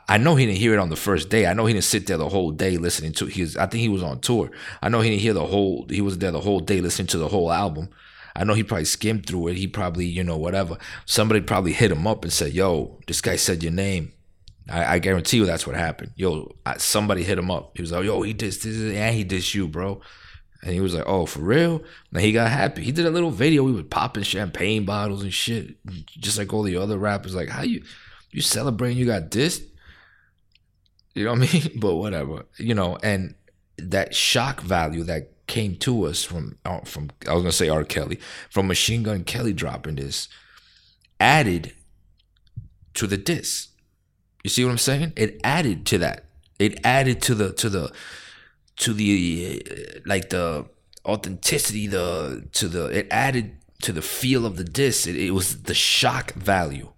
I, 0.08 0.18
know 0.18 0.34
he 0.34 0.46
didn't 0.46 0.58
hear 0.58 0.74
it 0.74 0.78
on 0.78 0.90
the 0.90 0.96
first 0.96 1.28
day. 1.30 1.46
I 1.46 1.54
know 1.54 1.66
he 1.66 1.72
didn't 1.72 1.84
sit 1.84 2.06
there 2.06 2.18
the 2.18 2.28
whole 2.28 2.50
day 2.50 2.76
listening 2.76 3.12
to 3.14 3.26
his. 3.26 3.56
I 3.56 3.66
think 3.66 3.80
he 3.80 3.88
was 3.88 4.02
on 4.02 4.20
tour. 4.20 4.50
I 4.82 4.88
know 4.88 5.00
he 5.00 5.10
didn't 5.10 5.22
hear 5.22 5.32
the 5.32 5.46
whole. 5.46 5.86
He 5.88 6.00
was 6.00 6.18
there 6.18 6.30
the 6.30 6.40
whole 6.40 6.60
day 6.60 6.80
listening 6.80 7.08
to 7.08 7.18
the 7.18 7.28
whole 7.28 7.50
album. 7.50 7.88
I 8.34 8.44
know 8.44 8.54
he 8.54 8.64
probably 8.64 8.86
skimmed 8.86 9.26
through 9.26 9.48
it. 9.48 9.56
He 9.56 9.66
probably, 9.66 10.06
you 10.06 10.24
know, 10.24 10.36
whatever. 10.36 10.78
Somebody 11.06 11.40
probably 11.40 11.72
hit 11.72 11.90
him 11.90 12.06
up 12.06 12.24
and 12.24 12.32
said, 12.32 12.52
"Yo, 12.52 12.98
this 13.06 13.20
guy 13.20 13.36
said 13.36 13.62
your 13.62 13.72
name." 13.72 14.12
I, 14.70 14.94
I 14.94 14.98
guarantee 15.00 15.38
you 15.38 15.46
that's 15.46 15.66
what 15.66 15.76
happened. 15.76 16.12
Yo, 16.16 16.54
I, 16.64 16.78
somebody 16.78 17.24
hit 17.24 17.38
him 17.38 17.50
up. 17.50 17.72
He 17.76 17.82
was 17.82 17.92
like, 17.92 18.04
"Yo, 18.04 18.22
he 18.22 18.32
did 18.32 18.52
this, 18.52 18.64
and 18.64 19.14
he 19.14 19.24
did 19.24 19.54
you, 19.54 19.68
bro." 19.68 20.00
And 20.62 20.72
he 20.72 20.80
was 20.80 20.94
like, 20.94 21.04
"Oh, 21.06 21.26
for 21.26 21.40
real?" 21.40 21.82
And 22.12 22.22
he 22.22 22.32
got 22.32 22.50
happy. 22.50 22.82
He 22.82 22.92
did 22.92 23.06
a 23.06 23.10
little 23.10 23.30
video. 23.30 23.66
He 23.66 23.72
was 23.72 23.84
popping 23.90 24.22
champagne 24.22 24.84
bottles 24.84 25.22
and 25.22 25.32
shit, 25.32 25.76
just 26.06 26.38
like 26.38 26.52
all 26.52 26.62
the 26.62 26.76
other 26.76 26.98
rappers. 26.98 27.34
Like, 27.34 27.48
how 27.48 27.62
you 27.62 27.82
you 28.30 28.40
celebrating? 28.40 28.96
You 28.96 29.06
got 29.06 29.30
dissed. 29.30 29.66
You 31.14 31.24
know 31.24 31.32
what 31.32 31.48
I 31.48 31.52
mean? 31.52 31.72
But 31.80 31.96
whatever. 31.96 32.46
You 32.58 32.74
know, 32.74 32.98
and 33.02 33.34
that 33.78 34.14
shock 34.14 34.60
value 34.60 35.04
that 35.04 35.46
came 35.46 35.76
to 35.76 36.04
us 36.04 36.24
from 36.24 36.58
uh, 36.64 36.80
from 36.80 37.10
I 37.28 37.34
was 37.34 37.42
gonna 37.42 37.52
say 37.52 37.68
R. 37.68 37.84
Kelly 37.84 38.18
from 38.50 38.68
Machine 38.68 39.02
Gun 39.02 39.24
Kelly 39.24 39.52
dropping 39.52 39.96
this 39.96 40.28
added 41.20 41.72
to 42.94 43.06
the 43.06 43.16
diss. 43.16 43.68
You 44.44 44.50
see 44.50 44.64
what 44.64 44.70
I'm 44.70 44.78
saying? 44.78 45.12
It 45.16 45.40
added 45.44 45.86
to 45.86 45.98
that. 45.98 46.24
It 46.58 46.80
added 46.84 47.22
to 47.22 47.34
the 47.34 47.52
to 47.54 47.68
the 47.68 47.92
to 48.76 48.92
the 48.92 49.62
uh, 49.66 50.00
like 50.06 50.30
the 50.30 50.66
authenticity 51.04 51.86
the 51.86 52.46
to 52.52 52.68
the 52.68 52.86
it 52.86 53.08
added 53.10 53.56
to 53.82 53.92
the 53.92 54.02
feel 54.02 54.46
of 54.46 54.56
the 54.56 54.64
disc 54.64 55.08
it, 55.08 55.16
it 55.16 55.32
was 55.32 55.64
the 55.64 55.74
shock 55.74 56.32
value 56.34 56.92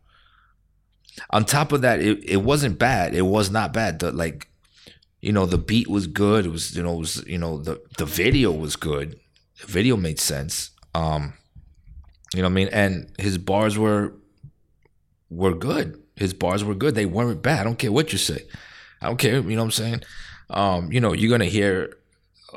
on 1.30 1.44
top 1.44 1.72
of 1.72 1.82
that 1.82 2.00
it, 2.00 2.24
it 2.28 2.42
wasn't 2.42 2.78
bad. 2.78 3.14
It 3.14 3.22
was 3.22 3.50
not 3.50 3.72
bad. 3.72 3.98
The 3.98 4.12
like 4.12 4.48
you 5.20 5.32
know 5.32 5.46
the 5.46 5.58
beat 5.58 5.88
was 5.88 6.06
good. 6.06 6.46
It 6.46 6.50
was 6.50 6.76
you 6.76 6.82
know 6.82 6.94
it 6.94 6.98
was 6.98 7.24
you 7.26 7.38
know 7.38 7.58
the 7.58 7.80
the 7.98 8.06
video 8.06 8.52
was 8.52 8.76
good. 8.76 9.18
The 9.60 9.66
video 9.66 9.96
made 9.96 10.18
sense. 10.18 10.70
Um 10.94 11.34
you 12.34 12.42
know 12.42 12.48
what 12.48 12.52
i 12.52 12.54
mean? 12.54 12.68
And 12.68 13.12
his 13.18 13.38
bars 13.38 13.78
were 13.78 14.12
were 15.30 15.54
good. 15.54 16.02
His 16.16 16.34
bars 16.34 16.64
were 16.64 16.74
good. 16.74 16.94
They 16.94 17.06
weren't 17.06 17.42
bad. 17.42 17.60
I 17.60 17.64
don't 17.64 17.78
care 17.78 17.92
what 17.92 18.12
you 18.12 18.18
say. 18.18 18.42
I 19.00 19.06
don't 19.06 19.18
care. 19.18 19.34
You 19.34 19.56
know 19.56 19.62
what 19.62 19.64
i'm 19.64 19.70
saying? 19.70 20.02
Um, 20.50 20.92
you 20.92 21.00
know, 21.00 21.12
you're 21.12 21.30
gonna 21.30 21.46
hear, 21.46 21.96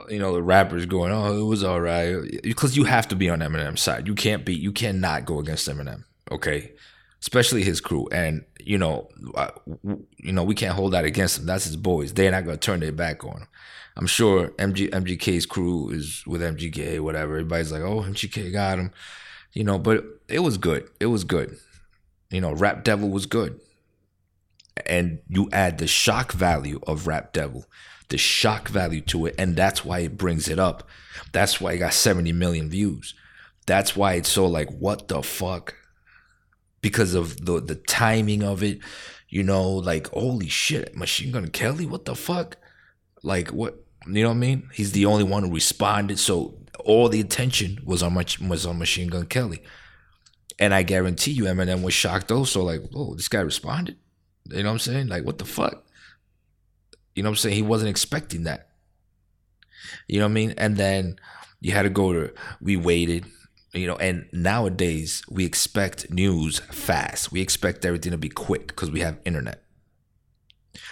you 0.10 0.20
know, 0.20 0.34
the 0.34 0.44
rappers 0.44 0.86
going, 0.86 1.12
"Oh, 1.12 1.40
it 1.40 1.46
was 1.46 1.64
all 1.64 1.80
right," 1.80 2.22
because 2.44 2.76
you 2.76 2.84
have 2.84 3.08
to 3.10 3.16
be 3.16 3.30
on 3.30 3.40
Eminem's 3.40 3.82
side. 3.82 4.08
You 4.08 4.16
can't 4.16 4.46
be, 4.46 4.56
you 4.56 4.72
cannot 4.72 5.26
go 5.26 5.40
against 5.40 5.68
Eminem. 5.68 6.04
Okay, 6.32 6.74
especially 7.22 7.64
his 7.64 7.82
crew, 7.82 8.08
and 8.12 8.46
you 8.60 8.78
know, 8.78 9.10
you 10.18 10.32
know, 10.32 10.44
we 10.44 10.56
can't 10.56 10.76
hold 10.76 10.94
that 10.94 11.06
against 11.06 11.40
him. 11.40 11.46
That's 11.46 11.66
his 11.66 11.78
boys. 11.78 12.14
They're 12.14 12.32
not 12.32 12.46
gonna 12.46 12.58
turn 12.58 12.80
their 12.80 12.92
back 12.92 13.24
on 13.24 13.42
him. 13.42 13.48
I'm 13.96 14.08
sure 14.08 14.50
MG 14.60 14.90
MGK's 14.90 15.46
crew 15.46 15.90
is 15.90 16.24
with 16.28 16.42
MGK, 16.42 17.00
whatever. 17.00 17.34
Everybody's 17.34 17.72
like, 17.72 17.82
"Oh, 17.82 18.02
MGK 18.02 18.52
got 18.52 18.80
him," 18.80 18.92
you 19.54 19.64
know. 19.64 19.80
But 19.80 20.04
it 20.28 20.40
was 20.40 20.58
good. 20.58 20.90
It 21.00 21.08
was 21.08 21.24
good. 21.24 21.58
You 22.30 22.42
know, 22.42 22.52
Rap 22.52 22.84
Devil 22.84 23.10
was 23.10 23.26
good 23.26 23.60
and 24.86 25.20
you 25.28 25.50
add 25.52 25.78
the 25.78 25.88
shock 25.88 26.32
value 26.34 26.80
of 26.86 27.08
Rap 27.08 27.34
Devil, 27.34 27.66
the 28.10 28.18
shock 28.18 28.68
value 28.70 29.02
to 29.02 29.26
it, 29.26 29.36
and 29.38 29.56
that's 29.56 29.84
why 29.84 30.00
it 30.00 30.18
brings 30.18 30.48
it 30.48 30.60
up. 30.60 30.88
That's 31.32 31.60
why 31.60 31.74
it 31.74 31.80
got 31.80 31.94
70 31.94 32.32
million 32.34 32.70
views. 32.70 33.16
That's 33.66 33.96
why 33.96 34.14
it's 34.14 34.30
so 34.30 34.46
like, 34.46 34.70
what 34.70 35.08
the 35.08 35.22
fuck? 35.22 35.76
Because 36.82 37.14
of 37.14 37.46
the 37.46 37.60
the 37.60 37.76
timing 37.76 38.44
of 38.44 38.64
it, 38.64 38.80
you 39.30 39.44
know, 39.44 39.70
like 39.70 40.08
holy 40.10 40.48
shit, 40.48 40.96
Machine 40.96 41.32
Gun 41.32 41.48
Kelly, 41.50 41.86
what 41.86 42.06
the 42.06 42.16
fuck? 42.16 42.58
Like 43.24 43.50
what 43.50 43.84
you 44.06 44.24
know 44.24 44.30
what 44.30 44.36
I 44.36 44.40
mean? 44.40 44.70
He's 44.74 44.94
the 44.94 45.06
only 45.06 45.24
one 45.24 45.44
who 45.44 45.54
responded, 45.54 46.20
so 46.20 46.58
all 46.86 47.10
the 47.10 47.20
attention 47.20 47.80
was 47.84 48.02
on 48.04 48.14
was 48.14 48.66
on 48.66 48.80
Machine 48.80 49.10
Gun 49.10 49.26
Kelly. 49.26 49.62
And 50.60 50.74
I 50.74 50.84
guarantee 50.84 51.32
you 51.32 51.44
Eminem 51.44 51.84
was 51.84 51.94
shocked 51.94 52.32
also, 52.32 52.64
like, 52.64 52.82
whoa, 52.90 53.14
this 53.16 53.28
guy 53.28 53.42
responded. 53.42 53.98
You 54.46 54.64
know 54.64 54.70
what 54.70 54.74
I'm 54.74 54.80
saying? 54.80 55.08
Like, 55.08 55.24
what 55.24 55.38
the 55.38 55.46
fuck? 55.46 55.86
You 57.14 57.24
know 57.24 57.30
what 57.30 57.34
I'm 57.34 57.38
saying? 57.38 57.56
He 57.56 57.62
wasn't 57.62 57.90
expecting 57.90 58.44
that. 58.44 58.70
You 60.08 60.20
know 60.20 60.26
what 60.26 60.32
I 60.32 60.34
mean? 60.34 60.54
And 60.58 60.78
then 60.78 61.20
you 61.60 61.74
had 61.74 61.84
to 61.84 61.90
go 61.90 62.14
to, 62.14 62.34
we 62.60 62.76
waited, 62.76 63.26
you 63.74 63.88
know, 63.88 63.98
and 63.98 64.28
nowadays 64.32 65.24
we 65.30 65.46
expect 65.46 66.10
news 66.10 66.60
fast. 66.60 67.32
We 67.32 67.42
expect 67.42 67.86
everything 67.86 68.12
to 68.12 68.18
be 68.18 68.30
quick 68.30 68.68
because 68.68 68.92
we 68.92 69.02
have 69.02 69.20
internet. 69.26 69.64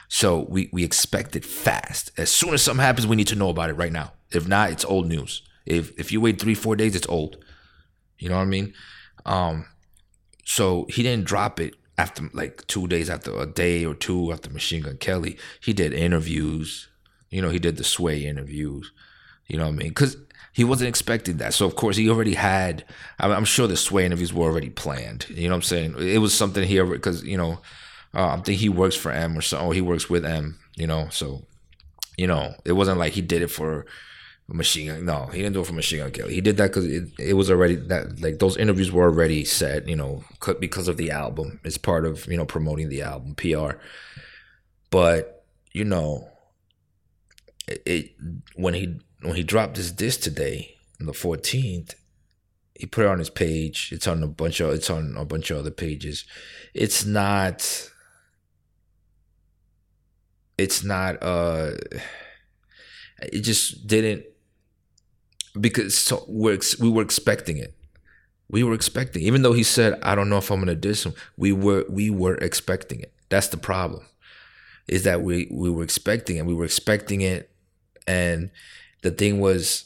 So 0.08 0.46
we, 0.50 0.70
we 0.72 0.84
expect 0.84 1.36
it 1.36 1.46
fast. 1.46 2.12
As 2.17 2.29
soon 2.29 2.53
as 2.53 2.62
something 2.62 2.84
happens, 2.84 3.08
we 3.08 3.15
need 3.15 3.27
to 3.27 3.36
know 3.36 3.50
about 3.50 3.70
it 3.70 3.74
right 3.74 3.91
now. 3.91 4.13
If 4.32 4.48
not, 4.48 4.72
it's 4.72 4.86
old 4.86 5.08
news. 5.08 5.41
If 5.65 5.98
if 6.00 6.12
you 6.12 6.22
wait 6.22 6.39
three, 6.39 6.53
four 6.53 6.75
days, 6.75 6.96
it's 6.96 7.08
old. 7.08 7.38
You 8.20 8.29
know 8.29 8.36
what 8.36 8.44
I 8.44 8.46
mean? 8.46 8.74
Um, 9.25 9.65
so 10.44 10.86
he 10.89 11.01
didn't 11.01 11.25
drop 11.25 11.60
it 11.60 11.74
after 11.98 12.29
like 12.34 12.65
two 12.67 12.88
days 12.88 13.10
after 13.10 13.38
a 13.39 13.46
day 13.46 13.86
or 13.86 13.96
two 13.96 14.32
after 14.32 14.50
Machine 14.50 14.84
Gun 14.84 14.98
Kelly, 14.98 15.38
he 15.62 15.74
did 15.74 15.94
interviews. 15.94 16.88
You 17.29 17.41
know, 17.41 17.50
he 17.50 17.60
did 17.60 17.77
the 17.77 17.84
Sway 17.84 18.25
interviews. 18.25 18.91
You 19.48 19.58
know 19.58 19.65
what 19.65 19.74
I 19.74 19.77
mean? 19.77 19.89
Because 19.89 20.17
he 20.56 20.64
wasn't 20.64 20.88
expecting 20.88 21.36
that. 21.38 21.54
So 21.54 21.66
of 21.66 21.76
course 21.76 21.98
he 21.98 22.10
already 22.10 22.34
had. 22.34 22.86
I'm 23.20 23.44
sure 23.44 23.68
the 23.68 23.76
Sway 23.76 24.06
interviews 24.06 24.34
were 24.34 24.46
already 24.46 24.70
planned. 24.70 25.26
You 25.28 25.50
know 25.50 25.50
what 25.50 25.56
I'm 25.56 25.62
saying? 25.64 25.96
It 26.00 26.20
was 26.20 26.34
something 26.34 26.66
here 26.66 26.86
because 26.86 27.26
you 27.26 27.36
know, 27.36 27.60
uh, 28.14 28.28
I 28.28 28.38
think 28.38 28.60
he 28.60 28.70
works 28.70 28.96
for 28.96 29.12
M 29.12 29.38
or 29.38 29.42
so. 29.42 29.72
He 29.72 29.82
works 29.82 30.10
with 30.10 30.26
M. 30.26 30.58
You 30.78 30.88
know, 30.88 31.10
so 31.12 31.46
you 32.18 32.26
know, 32.26 32.56
it 32.64 32.72
wasn't 32.72 33.00
like 33.00 33.12
he 33.12 33.22
did 33.22 33.42
it 33.42 33.52
for 33.52 33.86
Machine 34.48 34.88
Gun. 34.88 35.04
No, 35.04 35.26
he 35.26 35.42
didn't 35.42 35.56
do 35.56 35.60
it 35.60 35.68
for 35.68 35.74
Machine 35.74 36.00
Gun 36.00 36.12
Kelly. 36.12 36.34
He 36.34 36.40
did 36.40 36.56
that 36.56 36.70
because 36.70 36.86
it, 36.86 37.10
it 37.20 37.34
was 37.34 37.52
already 37.52 37.76
that 37.76 38.22
like 38.22 38.40
those 38.40 38.56
interviews 38.56 38.94
were 38.94 39.04
already 39.04 39.44
set. 39.44 39.90
You 39.90 39.98
know, 39.98 40.24
because 40.62 40.88
of 40.88 40.96
the 40.96 41.12
album. 41.12 41.60
It's 41.66 41.78
part 41.78 42.06
of 42.06 42.28
you 42.28 42.38
know 42.38 42.46
promoting 42.46 42.88
the 42.88 43.02
album 43.02 43.36
PR. 43.36 43.78
But 44.90 45.44
you 45.74 45.84
know, 45.84 46.30
it, 47.68 47.84
it 47.86 48.12
when 48.56 48.74
he 48.74 49.02
when 49.25 49.36
he 49.36 49.44
dropped 49.44 49.77
his 49.77 49.91
disc 49.91 50.22
today 50.22 50.75
on 51.00 51.05
the 51.05 51.13
fourteenth, 51.13 51.96
he 52.75 52.86
put 52.86 53.05
it 53.05 53.10
on 53.10 53.20
his 53.20 53.29
page. 53.29 53.89
It's 53.91 54.08
on 54.08 54.24
a 54.24 54.27
bunch 54.27 54.60
of 54.60 54.74
it's 54.74 54.89
on 54.89 55.15
a 55.17 55.25
bunch 55.25 55.51
of 55.51 55.58
other 55.58 55.72
pages. 55.72 56.25
It's 56.74 57.05
not. 57.05 57.89
It's 60.58 60.84
not. 60.84 61.22
uh 61.22 61.72
It 63.22 63.41
just 63.41 63.88
didn't 63.88 64.25
because 65.60 65.98
so 65.98 66.25
we're, 66.27 66.60
we 66.79 66.89
were 66.89 67.01
expecting 67.01 67.58
it. 67.58 67.74
We 68.50 68.63
were 68.63 68.74
expecting, 68.74 69.24
even 69.24 69.41
though 69.41 69.53
he 69.53 69.63
said, 69.63 70.00
"I 70.03 70.13
don't 70.13 70.29
know 70.29 70.38
if 70.38 70.51
I'm 70.51 70.60
gonna 70.60 70.75
diss 70.75 71.05
him." 71.05 71.13
We 71.36 71.51
were 71.51 71.86
we 71.89 72.10
were 72.10 72.36
expecting 72.36 73.00
it. 73.00 73.13
That's 73.29 73.48
the 73.48 73.58
problem, 73.58 74.05
is 74.88 75.03
that 75.03 75.22
we 75.24 75.48
we 75.50 75.70
were 75.70 75.84
expecting 75.84 76.38
it. 76.38 76.46
We 76.46 76.53
were 76.53 76.65
expecting 76.65 77.22
it, 77.22 77.50
and 78.05 78.51
the 79.06 79.12
thing 79.12 79.40
was, 79.40 79.86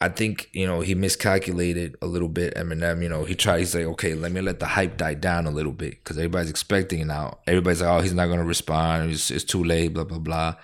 I 0.00 0.08
think 0.08 0.48
you 0.52 0.66
know 0.66 0.80
he 0.80 0.94
miscalculated 0.94 1.96
a 2.00 2.06
little 2.06 2.28
bit. 2.28 2.54
Eminem, 2.54 3.02
you 3.02 3.08
know, 3.08 3.24
he 3.24 3.34
tried. 3.34 3.58
He's 3.58 3.74
like, 3.74 3.84
okay, 3.84 4.14
let 4.14 4.32
me 4.32 4.40
let 4.40 4.60
the 4.60 4.66
hype 4.66 4.96
die 4.96 5.14
down 5.14 5.46
a 5.46 5.50
little 5.50 5.72
bit 5.72 6.02
because 6.02 6.16
everybody's 6.16 6.50
expecting 6.50 7.00
it 7.00 7.06
now. 7.06 7.38
Everybody's 7.46 7.82
like, 7.82 7.90
oh, 7.90 8.00
he's 8.00 8.14
not 8.14 8.28
gonna 8.28 8.44
respond. 8.44 9.10
It's, 9.10 9.30
it's 9.30 9.44
too 9.44 9.62
late. 9.62 9.88
Blah 9.92 10.04
blah 10.04 10.18
blah. 10.18 10.54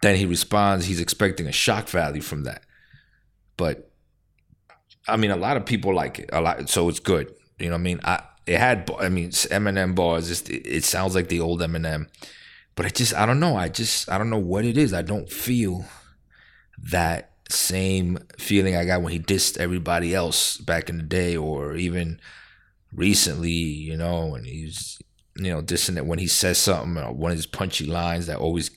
Then 0.00 0.16
he 0.16 0.24
responds. 0.24 0.86
He's 0.86 1.00
expecting 1.00 1.46
a 1.46 1.52
shock 1.52 1.88
value 1.88 2.22
from 2.22 2.44
that. 2.44 2.62
But 3.56 3.90
I 5.06 5.16
mean, 5.16 5.30
a 5.30 5.36
lot 5.36 5.58
of 5.58 5.66
people 5.66 5.94
like 5.94 6.20
it 6.20 6.30
a 6.32 6.40
lot, 6.40 6.70
so 6.70 6.88
it's 6.88 7.00
good. 7.00 7.32
You 7.58 7.66
know 7.66 7.74
what 7.74 7.80
I 7.80 7.82
mean? 7.82 8.00
I 8.04 8.22
it 8.46 8.58
had, 8.58 8.90
I 8.98 9.08
mean, 9.08 9.28
Eminem 9.30 9.94
bars. 9.94 10.30
It, 10.30 10.48
it 10.48 10.84
sounds 10.84 11.14
like 11.14 11.28
the 11.28 11.40
old 11.40 11.60
Eminem, 11.60 12.08
but 12.74 12.86
it 12.86 12.94
just, 12.94 13.14
I 13.14 13.26
don't 13.26 13.40
know. 13.40 13.56
I 13.56 13.68
just, 13.68 14.10
I 14.10 14.18
don't 14.18 14.30
know 14.30 14.38
what 14.38 14.64
it 14.64 14.76
is. 14.76 14.92
I 14.92 15.02
don't 15.02 15.30
feel 15.30 15.84
that 16.90 17.30
same 17.48 18.18
feeling 18.38 18.76
I 18.76 18.84
got 18.84 19.02
when 19.02 19.12
he 19.12 19.18
dissed 19.18 19.58
everybody 19.58 20.14
else 20.14 20.56
back 20.56 20.88
in 20.88 20.96
the 20.96 21.02
day, 21.02 21.36
or 21.36 21.76
even 21.76 22.20
recently. 22.92 23.50
You 23.50 23.96
know, 23.96 24.26
when 24.26 24.44
he's, 24.44 25.00
you 25.36 25.50
know, 25.50 25.62
dissing 25.62 25.96
it 25.96 26.06
when 26.06 26.18
he 26.18 26.26
says 26.26 26.58
something, 26.58 26.96
uh, 27.02 27.12
one 27.12 27.30
of 27.30 27.38
his 27.38 27.46
punchy 27.46 27.86
lines 27.86 28.26
that 28.26 28.38
always, 28.38 28.70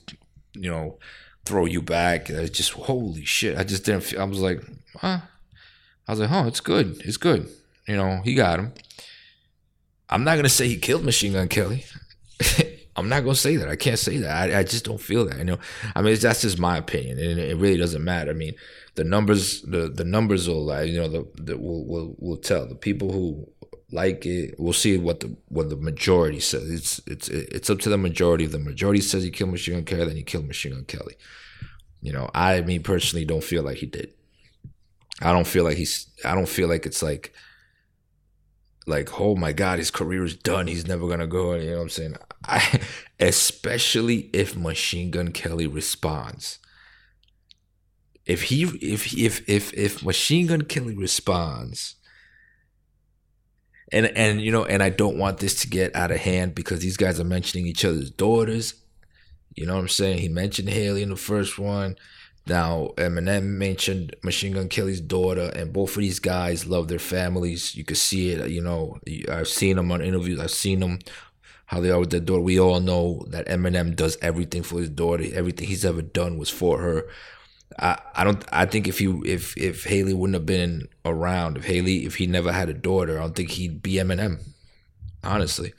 you 0.54 0.70
know, 0.70 0.98
throw 1.44 1.64
you 1.64 1.80
back. 1.80 2.28
It's 2.28 2.56
just 2.56 2.72
holy 2.72 3.24
shit. 3.24 3.58
I 3.58 3.64
just 3.64 3.84
didn't. 3.84 4.02
Feel, 4.02 4.20
I 4.20 4.24
was 4.24 4.40
like, 4.40 4.62
huh. 4.96 5.20
I 6.08 6.12
was 6.12 6.20
like, 6.20 6.30
huh, 6.30 6.44
it's 6.46 6.60
good. 6.60 7.00
It's 7.04 7.16
good. 7.16 7.48
You 7.88 7.96
know, 7.96 8.20
he 8.24 8.34
got 8.34 8.58
him. 8.58 8.72
I'm 10.08 10.24
not 10.24 10.36
gonna 10.36 10.48
say 10.48 10.68
he 10.68 10.76
killed 10.76 11.04
Machine 11.04 11.32
Gun 11.32 11.48
Kelly. 11.48 11.84
I'm 12.96 13.08
not 13.08 13.20
gonna 13.20 13.34
say 13.34 13.56
that. 13.56 13.68
I 13.68 13.76
can't 13.76 13.98
say 13.98 14.18
that. 14.18 14.30
I, 14.30 14.60
I 14.60 14.62
just 14.62 14.84
don't 14.84 15.00
feel 15.00 15.26
that. 15.26 15.38
You 15.38 15.44
know, 15.44 15.58
I 15.94 16.02
mean, 16.02 16.16
that's 16.18 16.42
just 16.42 16.58
my 16.58 16.78
opinion, 16.78 17.18
and 17.18 17.38
it 17.38 17.56
really 17.56 17.76
doesn't 17.76 18.02
matter. 18.02 18.30
I 18.30 18.34
mean, 18.34 18.54
the 18.94 19.04
numbers, 19.04 19.62
the 19.62 19.88
the 19.88 20.04
numbers 20.04 20.48
will, 20.48 20.70
uh, 20.70 20.80
you 20.80 20.98
know, 20.98 21.08
the, 21.08 21.26
the 21.34 21.56
will 21.58 21.84
will 21.84 22.16
will 22.18 22.36
tell 22.38 22.66
the 22.66 22.74
people 22.74 23.12
who 23.12 23.46
like 23.92 24.24
it. 24.26 24.54
We'll 24.58 24.72
see 24.72 24.96
what 24.96 25.20
the 25.20 25.36
what 25.48 25.68
the 25.68 25.76
majority 25.76 26.40
says. 26.40 26.68
It's 26.70 27.00
it's 27.06 27.28
it's 27.28 27.70
up 27.70 27.80
to 27.80 27.88
the 27.88 27.98
majority. 27.98 28.44
If 28.44 28.52
the 28.52 28.58
majority 28.58 29.00
says 29.00 29.22
he 29.22 29.30
killed 29.30 29.50
Machine 29.50 29.74
Gun 29.74 29.84
Kelly, 29.84 30.06
then 30.06 30.16
he 30.16 30.22
killed 30.22 30.46
Machine 30.46 30.72
Gun 30.72 30.84
Kelly. 30.84 31.16
You 32.00 32.12
know, 32.12 32.30
I 32.34 32.60
me 32.62 32.78
personally 32.78 33.24
don't 33.24 33.44
feel 33.44 33.62
like 33.62 33.78
he 33.78 33.86
did. 33.86 34.12
I 35.20 35.32
don't 35.32 35.46
feel 35.46 35.64
like 35.64 35.76
he's. 35.76 36.08
I 36.24 36.34
don't 36.34 36.48
feel 36.48 36.68
like 36.68 36.86
it's 36.86 37.02
like. 37.02 37.32
Like 38.86 39.20
oh 39.20 39.34
my 39.36 39.52
god, 39.52 39.78
his 39.78 39.90
career 39.90 40.24
is 40.24 40.36
done. 40.36 40.66
He's 40.68 40.86
never 40.86 41.08
gonna 41.08 41.26
go. 41.26 41.54
You 41.54 41.70
know 41.70 41.76
what 41.78 41.82
I'm 41.82 41.88
saying? 41.90 42.16
I, 42.44 42.80
especially 43.20 44.30
if 44.32 44.56
Machine 44.56 45.10
Gun 45.10 45.32
Kelly 45.32 45.66
responds. 45.66 46.58
if 48.24 48.44
he 48.44 48.62
if 48.64 49.12
if 49.14 49.48
if 49.48 49.72
if 49.74 50.04
Machine 50.04 50.46
Gun 50.48 50.62
Kelly 50.62 50.94
responds, 50.96 51.96
and 53.92 54.06
and 54.16 54.40
you 54.40 54.50
know, 54.50 54.64
and 54.64 54.82
I 54.82 54.90
don't 54.90 55.18
want 55.18 55.38
this 55.38 55.60
to 55.62 55.68
get 55.68 55.94
out 55.94 56.10
of 56.10 56.18
hand 56.18 56.54
because 56.54 56.80
these 56.80 56.96
guys 56.96 57.20
are 57.20 57.24
mentioning 57.24 57.66
each 57.66 57.84
other's 57.84 58.10
daughters. 58.10 58.74
You 59.54 59.66
know 59.66 59.74
what 59.74 59.80
I'm 59.82 59.88
saying? 59.88 60.18
He 60.18 60.28
mentioned 60.28 60.68
Hailie 60.68 61.02
in 61.02 61.10
the 61.10 61.16
first 61.16 61.58
one. 61.58 61.96
Now 62.46 62.90
Eminem 62.96 63.44
mentioned 63.44 64.14
Machine 64.22 64.52
Gun 64.52 64.68
Kelly's 64.68 65.00
daughter, 65.00 65.50
and 65.54 65.72
both 65.72 65.96
of 65.96 66.02
these 66.02 66.20
guys 66.20 66.66
love 66.66 66.88
their 66.88 66.98
families. 67.00 67.74
You 67.74 67.84
could 67.84 67.96
see 67.96 68.30
it. 68.30 68.48
You 68.50 68.62
know, 68.62 68.98
I've 69.28 69.48
seen 69.48 69.76
them 69.76 69.90
on 69.90 70.00
interviews. 70.00 70.38
I've 70.38 70.52
seen 70.52 70.80
them 70.80 71.00
how 71.66 71.80
they 71.80 71.90
are 71.90 71.98
with 71.98 72.10
their 72.10 72.20
daughter. 72.20 72.42
We 72.42 72.60
all 72.60 72.78
know 72.80 73.24
that 73.30 73.48
Eminem 73.48 73.96
does 73.96 74.16
everything 74.22 74.62
for 74.62 74.78
his 74.78 74.90
daughter. 74.90 75.24
Everything 75.34 75.66
he's 75.66 75.84
ever 75.84 76.02
done 76.02 76.38
was 76.38 76.48
for 76.48 76.78
her. 76.78 77.06
I, 77.78 78.00
I 78.14 78.24
don't 78.24 78.44
I 78.52 78.64
think 78.66 78.86
if 78.86 78.98
he 79.00 79.06
if 79.24 79.56
if 79.56 79.84
Hailie 79.84 80.14
wouldn't 80.14 80.34
have 80.34 80.46
been 80.46 80.88
around, 81.04 81.56
if 81.56 81.64
Hailie 81.64 82.06
if 82.06 82.14
he 82.16 82.26
never 82.26 82.52
had 82.52 82.68
a 82.68 82.74
daughter, 82.74 83.18
I 83.18 83.22
don't 83.22 83.34
think 83.34 83.50
he'd 83.50 83.82
be 83.82 83.94
Eminem. 83.94 84.40
Honestly, 85.24 85.72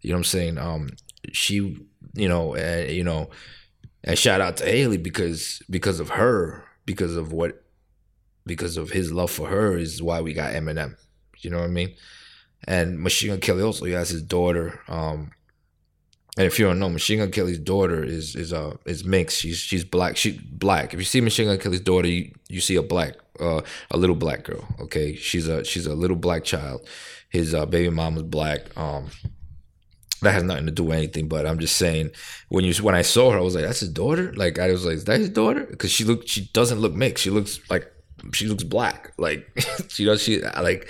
you 0.00 0.10
know 0.10 0.16
what 0.16 0.20
I'm 0.20 0.24
saying? 0.24 0.58
Um, 0.58 0.90
she, 1.32 1.56
you 2.14 2.28
know, 2.28 2.56
uh, 2.56 2.86
you 2.88 3.04
know, 3.04 3.28
and 4.04 4.18
shout 4.18 4.40
out 4.40 4.58
to 4.58 4.64
Hailie 4.64 4.98
because 4.98 5.62
because 5.68 5.98
of 5.98 6.10
her, 6.10 6.64
because 6.84 7.16
of 7.16 7.32
what, 7.32 7.64
because 8.46 8.76
of 8.76 8.90
his 8.90 9.10
love 9.10 9.30
for 9.30 9.48
her 9.48 9.76
is 9.76 10.02
why 10.02 10.20
we 10.20 10.34
got 10.34 10.52
Eminem. 10.52 10.96
You 11.40 11.50
know 11.50 11.58
what 11.58 11.64
I 11.64 11.68
mean? 11.68 11.94
And 12.66 13.00
Machine 13.00 13.30
Gun 13.30 13.40
Kelly 13.40 13.62
also 13.62 13.86
has 13.86 14.10
his 14.10 14.22
daughter. 14.22 14.80
Um, 14.88 15.32
and 16.36 16.46
if 16.46 16.58
you 16.58 16.66
don't 16.66 16.78
know, 16.78 16.88
Machine 16.88 17.18
Gun 17.18 17.30
Kelly's 17.30 17.58
daughter 17.58 18.04
is 18.04 18.36
is 18.36 18.52
uh 18.52 18.76
is 18.84 19.04
mixed. 19.04 19.38
She's 19.38 19.58
she's 19.58 19.84
black. 19.84 20.16
She 20.16 20.38
black. 20.52 20.92
If 20.92 21.00
you 21.00 21.04
see 21.04 21.20
Machine 21.20 21.46
Gun 21.46 21.58
Kelly's 21.58 21.80
daughter, 21.80 22.08
you, 22.08 22.32
you 22.48 22.60
see 22.60 22.76
a 22.76 22.82
black 22.82 23.14
uh 23.40 23.62
a 23.90 23.96
little 23.96 24.16
black 24.16 24.44
girl. 24.44 24.66
Okay, 24.80 25.14
she's 25.14 25.48
a 25.48 25.64
she's 25.64 25.86
a 25.86 25.94
little 25.94 26.16
black 26.16 26.44
child. 26.44 26.86
His 27.30 27.54
uh, 27.54 27.66
baby 27.66 27.90
mom 27.90 28.14
was 28.14 28.24
black. 28.24 28.76
Um, 28.76 29.10
that 30.24 30.32
has 30.32 30.42
nothing 30.42 30.66
to 30.66 30.72
do 30.72 30.84
with 30.84 30.96
anything. 30.96 31.28
But 31.28 31.46
I'm 31.46 31.58
just 31.58 31.76
saying 31.76 32.10
when 32.48 32.64
you 32.64 32.74
when 32.82 32.94
I 32.94 33.02
saw 33.02 33.30
her, 33.30 33.38
I 33.38 33.42
was 33.42 33.54
like, 33.54 33.64
that's 33.64 33.80
his 33.80 33.90
daughter. 33.90 34.32
Like 34.34 34.58
I 34.58 34.70
was 34.70 34.84
like, 34.84 34.94
is 34.96 35.04
that 35.04 35.20
his 35.20 35.30
daughter? 35.30 35.64
Because 35.64 35.90
she 35.90 36.04
look 36.04 36.26
she 36.26 36.48
doesn't 36.52 36.80
look 36.80 36.94
mixed. 36.94 37.24
She 37.24 37.30
looks 37.30 37.60
like 37.70 37.90
she 38.32 38.46
looks 38.46 38.64
black. 38.64 39.12
Like 39.18 39.46
she 39.88 40.04
does 40.04 40.22
she 40.22 40.42
like 40.42 40.88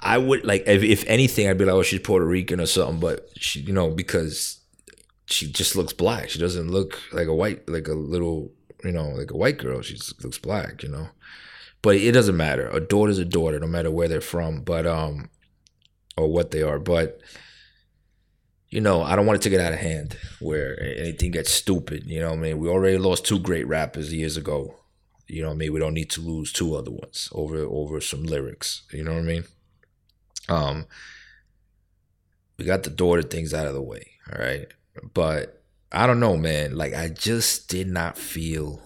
I 0.00 0.18
would 0.18 0.44
like 0.44 0.64
if, 0.66 0.82
if 0.82 1.04
anything, 1.06 1.48
I'd 1.48 1.58
be 1.58 1.64
like, 1.64 1.74
oh, 1.74 1.82
she's 1.82 2.00
Puerto 2.00 2.26
Rican 2.26 2.60
or 2.60 2.66
something. 2.66 3.00
But 3.00 3.28
she, 3.36 3.60
you 3.60 3.72
know, 3.72 3.90
because 3.90 4.60
she 5.26 5.50
just 5.50 5.76
looks 5.76 5.92
black. 5.92 6.30
She 6.30 6.38
doesn't 6.38 6.70
look 6.70 7.00
like 7.12 7.26
a 7.26 7.34
white, 7.34 7.68
like 7.68 7.88
a 7.88 7.94
little, 7.94 8.52
you 8.84 8.92
know, 8.92 9.08
like 9.08 9.30
a 9.30 9.36
white 9.36 9.58
girl. 9.58 9.82
She 9.82 9.98
looks 10.22 10.38
black, 10.38 10.82
you 10.82 10.88
know. 10.88 11.08
But 11.82 11.96
it 11.96 12.12
doesn't 12.12 12.36
matter. 12.36 12.68
A 12.68 12.80
daughter's 12.80 13.18
a 13.18 13.24
daughter, 13.24 13.58
no 13.58 13.66
matter 13.66 13.90
where 13.90 14.08
they're 14.08 14.20
from, 14.20 14.62
but 14.62 14.86
um, 14.86 15.30
or 16.16 16.28
what 16.28 16.50
they 16.50 16.62
are. 16.62 16.78
But 16.78 17.20
you 18.76 18.82
know, 18.82 19.02
I 19.02 19.16
don't 19.16 19.24
want 19.24 19.38
it 19.38 19.42
to 19.44 19.48
get 19.48 19.62
out 19.62 19.72
of 19.72 19.78
hand 19.78 20.18
where 20.38 20.78
anything 20.98 21.30
gets 21.30 21.50
stupid. 21.50 22.04
You 22.04 22.20
know, 22.20 22.28
what 22.28 22.40
I 22.40 22.42
mean, 22.42 22.58
we 22.58 22.68
already 22.68 22.98
lost 22.98 23.24
two 23.24 23.38
great 23.38 23.66
rappers 23.66 24.12
years 24.12 24.36
ago. 24.36 24.74
You 25.28 25.40
know, 25.40 25.48
what 25.48 25.54
I 25.54 25.56
mean, 25.56 25.72
we 25.72 25.80
don't 25.80 25.94
need 25.94 26.10
to 26.10 26.20
lose 26.20 26.52
two 26.52 26.76
other 26.76 26.90
ones 26.90 27.30
over 27.32 27.56
over 27.56 28.02
some 28.02 28.24
lyrics. 28.24 28.82
You 28.92 29.02
know 29.04 29.14
what 29.14 29.20
I 29.20 29.22
mean? 29.22 29.44
Um, 30.50 30.86
we 32.58 32.66
got 32.66 32.82
the 32.82 32.90
door 32.90 33.16
to 33.16 33.22
things 33.22 33.54
out 33.54 33.66
of 33.66 33.72
the 33.72 33.80
way, 33.80 34.10
all 34.30 34.44
right. 34.44 34.66
But 35.14 35.62
I 35.90 36.06
don't 36.06 36.20
know, 36.20 36.36
man. 36.36 36.76
Like 36.76 36.92
I 36.92 37.08
just 37.08 37.70
did 37.70 37.88
not 37.88 38.18
feel 38.18 38.82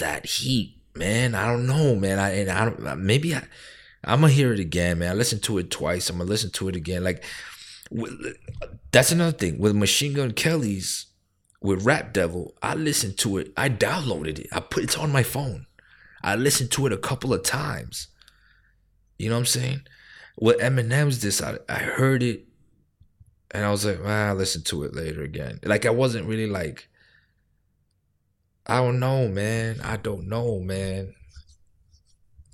that 0.00 0.26
heat, 0.26 0.76
man. 0.96 1.36
I 1.36 1.46
don't 1.46 1.68
know, 1.68 1.94
man. 1.94 2.18
I 2.18 2.30
and 2.30 2.50
I 2.50 2.64
don't 2.64 2.98
maybe 2.98 3.32
I 3.32 3.44
I'm 4.02 4.22
gonna 4.22 4.32
hear 4.32 4.52
it 4.52 4.60
again, 4.60 4.98
man. 4.98 5.10
I 5.10 5.14
listened 5.14 5.42
to 5.44 5.58
it 5.58 5.70
twice. 5.70 6.08
I'm 6.08 6.18
gonna 6.18 6.28
listen 6.28 6.50
to 6.52 6.68
it 6.68 6.76
again. 6.76 7.04
Like 7.04 7.22
that's 8.92 9.12
another 9.12 9.36
thing 9.36 9.58
with 9.58 9.74
Machine 9.74 10.14
Gun 10.14 10.32
Kelly's 10.32 11.06
with 11.60 11.84
Rap 11.84 12.12
Devil. 12.12 12.54
I 12.62 12.74
listened 12.74 13.18
to 13.18 13.38
it. 13.38 13.52
I 13.56 13.68
downloaded 13.68 14.38
it. 14.38 14.48
I 14.52 14.60
put 14.60 14.84
it 14.84 14.98
on 14.98 15.12
my 15.12 15.22
phone. 15.22 15.66
I 16.22 16.36
listened 16.36 16.70
to 16.72 16.86
it 16.86 16.92
a 16.92 16.98
couple 16.98 17.32
of 17.32 17.42
times. 17.42 18.08
You 19.18 19.28
know 19.28 19.34
what 19.34 19.40
I'm 19.40 19.46
saying? 19.46 19.80
with 20.40 20.58
Eminem's 20.58 21.20
this, 21.20 21.42
I, 21.42 21.58
I 21.68 21.74
heard 21.74 22.22
it 22.22 22.46
and 23.50 23.64
I 23.64 23.70
was 23.70 23.84
like, 23.84 24.02
well, 24.02 24.30
I'll 24.30 24.34
listen 24.34 24.62
to 24.64 24.84
it 24.84 24.94
later 24.94 25.22
again. 25.22 25.60
Like 25.62 25.86
I 25.86 25.90
wasn't 25.90 26.26
really 26.26 26.46
like, 26.46 26.88
I 28.66 28.78
don't 28.78 28.98
know, 28.98 29.28
man. 29.28 29.80
I 29.82 29.96
don't 29.96 30.28
know, 30.28 30.58
man. 30.60 31.14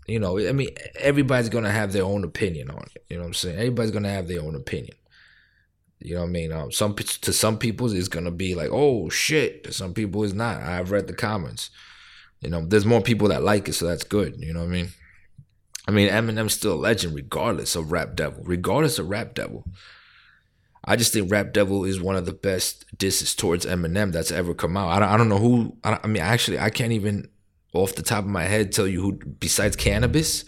You 0.06 0.18
know, 0.18 0.38
I 0.38 0.52
mean, 0.52 0.70
everybody's 0.98 1.48
gonna 1.48 1.70
have 1.70 1.92
their 1.92 2.04
own 2.04 2.24
opinion 2.24 2.70
on 2.70 2.86
it. 2.94 3.04
You 3.08 3.16
know 3.16 3.22
what 3.22 3.28
I'm 3.28 3.34
saying? 3.34 3.56
Everybody's 3.56 3.90
gonna 3.90 4.10
have 4.10 4.28
their 4.28 4.40
own 4.40 4.54
opinion. 4.54 4.96
You 5.98 6.14
know 6.14 6.22
what 6.22 6.28
I 6.28 6.30
mean? 6.30 6.52
Um, 6.52 6.72
some 6.72 6.94
to 6.94 7.32
some 7.32 7.58
people 7.58 7.90
it's 7.92 8.08
gonna 8.08 8.30
be 8.30 8.54
like, 8.54 8.70
oh 8.70 9.08
shit. 9.08 9.64
To 9.64 9.72
some 9.72 9.94
people 9.94 10.24
it's 10.24 10.34
not. 10.34 10.60
I've 10.60 10.90
read 10.90 11.06
the 11.06 11.14
comments. 11.14 11.70
You 12.40 12.50
know, 12.50 12.64
there's 12.64 12.86
more 12.86 13.00
people 13.00 13.28
that 13.28 13.42
like 13.42 13.68
it, 13.68 13.72
so 13.72 13.86
that's 13.86 14.04
good. 14.04 14.36
You 14.38 14.52
know 14.52 14.60
what 14.60 14.68
I 14.68 14.72
mean? 14.72 14.88
I 15.88 15.90
mean, 15.92 16.08
Eminem's 16.08 16.54
still 16.54 16.74
a 16.74 16.76
legend 16.76 17.14
regardless 17.14 17.76
of 17.76 17.92
Rap 17.92 18.14
Devil. 18.16 18.42
Regardless 18.44 18.98
of 18.98 19.08
Rap 19.08 19.34
Devil. 19.34 19.64
I 20.84 20.96
just 20.96 21.12
think 21.12 21.30
Rap 21.30 21.52
Devil 21.52 21.84
is 21.84 22.00
one 22.00 22.14
of 22.14 22.26
the 22.26 22.32
best 22.32 22.84
disses 22.96 23.34
towards 23.34 23.66
Eminem 23.66 24.12
that's 24.12 24.30
ever 24.30 24.54
come 24.54 24.76
out. 24.76 24.90
I 24.90 24.98
don't, 25.00 25.08
I 25.08 25.16
don't 25.16 25.28
know 25.28 25.38
who. 25.38 25.76
I, 25.82 25.98
I 26.02 26.06
mean, 26.06 26.22
actually, 26.22 26.58
I 26.58 26.70
can't 26.70 26.92
even 26.92 27.28
off 27.72 27.94
the 27.94 28.02
top 28.02 28.24
of 28.24 28.30
my 28.30 28.44
head 28.44 28.72
tell 28.72 28.86
you 28.86 29.02
who 29.02 29.12
besides 29.12 29.76
Canibus 29.76 30.44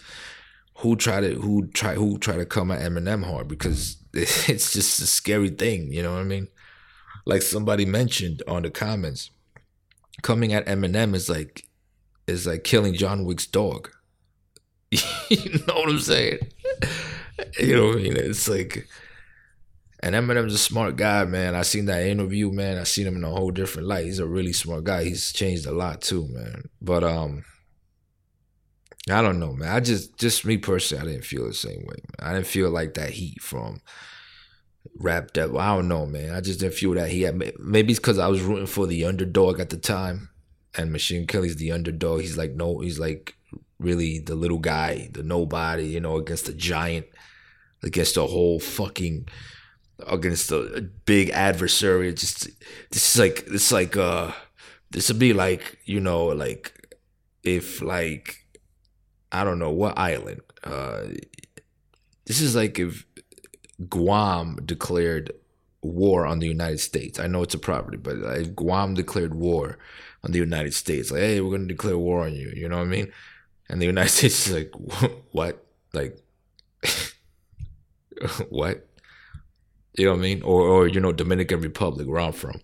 who 0.79 0.95
try 0.95 1.19
to 1.19 1.35
who 1.35 1.67
try 1.67 1.93
who 1.95 2.17
try 2.17 2.37
to 2.37 2.45
come 2.45 2.71
at 2.71 2.81
Eminem 2.81 3.25
hard 3.25 3.47
because 3.47 3.97
it's 4.13 4.73
just 4.73 5.01
a 5.01 5.07
scary 5.07 5.49
thing. 5.49 5.91
You 5.91 6.03
know 6.03 6.13
what 6.13 6.21
I 6.21 6.25
mean? 6.25 6.47
Like 7.25 7.41
somebody 7.41 7.85
mentioned 7.85 8.43
on 8.47 8.63
the 8.63 8.71
comments, 8.71 9.29
coming 10.21 10.53
at 10.53 10.65
Eminem 10.65 11.13
is 11.15 11.29
like 11.29 11.67
is 12.27 12.47
like 12.47 12.63
killing 12.63 12.93
John 12.93 13.25
Wick's 13.25 13.47
dog. 13.47 13.91
you 14.91 15.59
know 15.67 15.75
what 15.75 15.89
I'm 15.89 15.99
saying? 15.99 16.39
you 17.59 17.75
know 17.75 17.87
what 17.87 17.97
I 17.97 18.01
mean? 18.01 18.17
It's 18.17 18.47
like, 18.47 18.87
and 20.01 20.15
Eminem's 20.15 20.53
a 20.53 20.57
smart 20.57 20.95
guy, 20.95 21.25
man. 21.25 21.55
I 21.55 21.61
seen 21.61 21.85
that 21.85 22.05
interview, 22.05 22.51
man. 22.51 22.77
I 22.77 22.83
seen 22.83 23.05
him 23.05 23.17
in 23.17 23.23
a 23.23 23.29
whole 23.29 23.51
different 23.51 23.87
light. 23.87 24.05
He's 24.05 24.19
a 24.19 24.25
really 24.25 24.53
smart 24.53 24.85
guy. 24.85 25.03
He's 25.03 25.31
changed 25.33 25.65
a 25.65 25.71
lot 25.71 26.01
too, 26.01 26.27
man. 26.29 26.69
But 26.81 27.03
um, 27.03 27.43
I 29.11 29.21
don't 29.21 29.39
know, 29.39 29.53
man. 29.53 29.69
I 29.69 29.79
just, 29.79 30.17
just 30.17 30.45
me 30.45 30.57
personally, 30.57 31.03
I 31.03 31.11
didn't 31.11 31.25
feel 31.25 31.47
the 31.47 31.53
same 31.53 31.79
way. 31.79 31.95
Man. 31.95 32.29
I 32.29 32.33
didn't 32.33 32.47
feel 32.47 32.69
like 32.69 32.93
that 32.95 33.11
heat 33.11 33.41
from 33.41 33.81
Rap 34.97 35.33
Devil. 35.33 35.59
I 35.59 35.75
don't 35.75 35.87
know, 35.87 36.05
man. 36.05 36.33
I 36.33 36.41
just 36.41 36.59
didn't 36.59 36.75
feel 36.75 36.93
that 36.93 37.09
heat. 37.09 37.31
Maybe 37.59 37.91
it's 37.91 37.99
because 37.99 38.19
I 38.19 38.27
was 38.27 38.41
rooting 38.41 38.67
for 38.67 38.87
the 38.87 39.05
underdog 39.05 39.59
at 39.59 39.69
the 39.69 39.77
time, 39.77 40.29
and 40.77 40.91
Machine 40.91 41.27
Kelly's 41.27 41.55
the 41.55 41.71
underdog. 41.71 42.21
He's 42.21 42.37
like 42.37 42.53
no, 42.53 42.79
he's 42.79 42.99
like 42.99 43.35
really 43.79 44.19
the 44.19 44.35
little 44.35 44.59
guy, 44.59 45.09
the 45.13 45.23
nobody, 45.23 45.85
you 45.85 45.99
know, 45.99 46.17
against 46.17 46.45
the 46.45 46.53
giant, 46.53 47.07
against 47.83 48.15
the 48.15 48.27
whole 48.27 48.59
fucking 48.59 49.27
against 50.07 50.49
the 50.49 50.89
big 51.05 51.29
adversary. 51.31 52.09
It's 52.09 52.21
just 52.21 52.49
this 52.91 53.15
is 53.15 53.19
like 53.19 53.45
this 53.45 53.71
like 53.71 53.97
uh 53.97 54.31
this 54.91 55.09
would 55.09 55.19
be 55.19 55.33
like, 55.33 55.79
you 55.85 55.99
know, 55.99 56.25
like 56.27 56.73
if 57.43 57.81
like 57.81 58.45
I 59.31 59.43
don't 59.43 59.59
know 59.59 59.71
what 59.71 59.97
island. 59.97 60.41
Uh 60.63 61.07
this 62.25 62.41
is 62.41 62.55
like 62.55 62.79
if 62.79 63.05
Guam 63.89 64.59
declared 64.65 65.31
war 65.81 66.25
on 66.25 66.39
the 66.39 66.47
United 66.47 66.79
States. 66.79 67.19
I 67.19 67.27
know 67.27 67.43
it's 67.43 67.53
a 67.53 67.59
property, 67.59 67.97
but 67.97 68.17
if 68.17 68.55
Guam 68.55 68.93
declared 68.93 69.33
war 69.33 69.77
on 70.23 70.31
the 70.31 70.39
United 70.39 70.73
States, 70.73 71.11
like, 71.11 71.21
hey, 71.21 71.41
we're 71.41 71.51
gonna 71.51 71.67
declare 71.67 71.97
war 71.97 72.25
on 72.25 72.33
you. 72.33 72.51
You 72.55 72.69
know 72.69 72.77
what 72.77 72.87
I 72.87 72.89
mean? 72.89 73.11
And 73.69 73.81
the 73.81 73.85
United 73.85 74.09
States 74.17 74.47
is 74.47 74.53
like, 74.53 74.71
what? 75.31 75.65
Like, 75.93 76.17
what? 78.49 78.85
You 79.97 80.05
know 80.05 80.11
what 80.11 80.19
I 80.19 80.21
mean? 80.21 80.41
Or, 80.43 80.61
or 80.61 80.87
you 80.87 80.99
know, 80.99 81.11
Dominican 81.11 81.61
Republic, 81.61 82.07
where 82.07 82.19
I'm 82.21 82.31
from, 82.31 82.61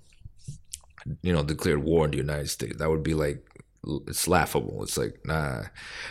you 1.21 1.34
know, 1.34 1.43
declared 1.43 1.84
war 1.84 2.04
on 2.06 2.12
the 2.12 2.17
United 2.17 2.49
States. 2.49 2.78
That 2.78 2.89
would 2.89 3.04
be 3.04 3.13
like, 3.13 3.45
it's 4.07 4.27
laughable. 4.27 4.83
It's 4.83 4.97
like, 4.97 5.19
nah, 5.25 5.63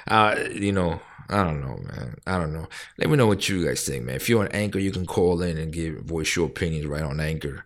uh, 0.09 0.37
you 0.53 0.73
know, 0.73 1.01
I 1.29 1.43
don't 1.45 1.61
know, 1.61 1.77
man. 1.77 2.19
I 2.27 2.39
don't 2.39 2.53
know. 2.53 2.69
Let 2.99 3.11
me 3.11 3.17
know 3.17 3.27
what 3.27 3.49
you 3.49 3.65
guys 3.65 3.87
think, 3.87 4.05
man. 4.05 4.17
If 4.17 4.29
you're 4.29 4.43
on 4.43 4.49
Anchor, 4.49 4.79
you 4.79 4.91
can 4.91 5.07
call 5.07 5.43
in 5.43 5.59
and 5.59 5.73
give 5.73 5.97
voice 6.01 6.37
your 6.37 6.47
opinions 6.47 6.87
right 6.87 7.03
on 7.03 7.21
Anchor. 7.21 7.65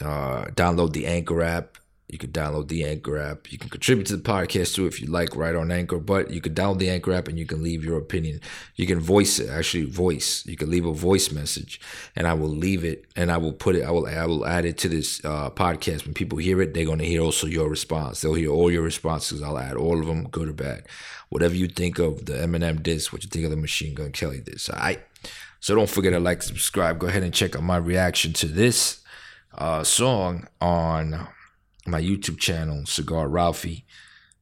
Uh, 0.00 0.46
download 0.46 0.92
the 0.92 1.06
Anchor 1.06 1.42
app 1.42 1.78
You 2.12 2.18
can 2.18 2.30
download 2.30 2.68
the 2.68 2.84
Anchor 2.84 3.16
app. 3.16 3.50
You 3.50 3.56
can 3.56 3.70
contribute 3.70 4.06
to 4.08 4.18
the 4.18 4.22
podcast 4.22 4.74
too 4.74 4.86
if 4.86 5.00
you 5.00 5.06
like, 5.06 5.34
right 5.34 5.54
on 5.54 5.72
Anchor. 5.72 5.98
But 5.98 6.30
you 6.30 6.42
can 6.42 6.54
download 6.54 6.78
the 6.78 6.90
Anchor 6.90 7.14
app 7.14 7.26
and 7.26 7.38
you 7.38 7.46
can 7.46 7.62
leave 7.62 7.82
your 7.82 7.96
opinion. 7.96 8.42
You 8.76 8.86
can 8.86 9.00
voice 9.00 9.38
it, 9.38 9.48
actually 9.48 9.86
voice. 9.86 10.44
You 10.44 10.58
can 10.58 10.70
leave 10.70 10.84
a 10.84 10.92
voice 10.92 11.32
message, 11.32 11.80
and 12.14 12.26
I 12.26 12.34
will 12.34 12.50
leave 12.50 12.84
it, 12.84 13.06
and 13.16 13.32
I 13.32 13.38
will 13.38 13.54
put 13.54 13.76
it. 13.76 13.82
I 13.84 13.90
will 13.90 14.04
I 14.04 14.26
will 14.26 14.44
add 14.44 14.66
it 14.66 14.76
to 14.78 14.90
this 14.90 15.24
uh, 15.24 15.48
podcast. 15.48 16.04
When 16.04 16.12
people 16.12 16.36
hear 16.36 16.60
it, 16.60 16.74
they're 16.74 16.84
gonna 16.84 17.04
hear 17.04 17.22
also 17.22 17.46
your 17.46 17.70
response. 17.70 18.20
They'll 18.20 18.34
hear 18.34 18.50
all 18.50 18.70
your 18.70 18.82
responses. 18.82 19.42
I'll 19.42 19.58
add 19.58 19.76
all 19.76 19.98
of 19.98 20.06
them, 20.06 20.24
good 20.28 20.50
or 20.50 20.52
bad. 20.52 20.84
Whatever 21.30 21.54
you 21.54 21.66
think 21.66 21.98
of 21.98 22.26
the 22.26 22.34
Eminem 22.34 22.82
disc, 22.82 23.10
what 23.10 23.24
you 23.24 23.30
think 23.30 23.46
of 23.46 23.50
the 23.50 23.56
Machine 23.56 23.94
Gun 23.94 24.12
Kelly 24.12 24.40
disc. 24.40 24.70
All 24.70 24.78
right. 24.78 25.00
So 25.60 25.74
don't 25.74 25.88
forget 25.88 26.12
to 26.12 26.20
like, 26.20 26.42
subscribe. 26.42 26.98
Go 26.98 27.06
ahead 27.06 27.22
and 27.22 27.32
check 27.32 27.56
out 27.56 27.62
my 27.62 27.78
reaction 27.78 28.34
to 28.34 28.46
this 28.46 29.00
uh, 29.56 29.82
song 29.82 30.46
on 30.60 31.28
my 31.86 32.00
YouTube 32.00 32.38
channel, 32.38 32.86
Cigar 32.86 33.28
Ralphie. 33.28 33.84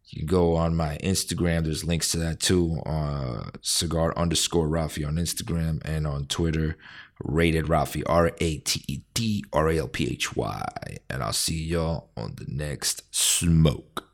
You 0.08 0.26
go 0.26 0.56
on 0.56 0.74
my 0.74 0.98
Instagram. 1.02 1.64
There's 1.64 1.84
links 1.84 2.10
to 2.12 2.18
that 2.18 2.40
too. 2.40 2.80
Uh, 2.84 3.50
cigar 3.60 4.16
underscore 4.16 4.68
Ralphie 4.68 5.04
on 5.04 5.16
Instagram 5.16 5.80
and 5.84 6.06
on 6.06 6.26
Twitter. 6.26 6.76
Rated 7.22 7.68
Ralphie, 7.68 8.04
R 8.04 8.32
A 8.40 8.58
T 8.58 8.82
E 8.88 9.00
D 9.14 9.44
R 9.52 9.68
A 9.68 9.78
L 9.78 9.88
P 9.88 10.10
H 10.10 10.34
Y. 10.34 10.96
And 11.08 11.22
I'll 11.22 11.32
see 11.32 11.62
y'all 11.62 12.10
on 12.16 12.34
the 12.36 12.46
next 12.48 13.14
smoke. 13.14 14.09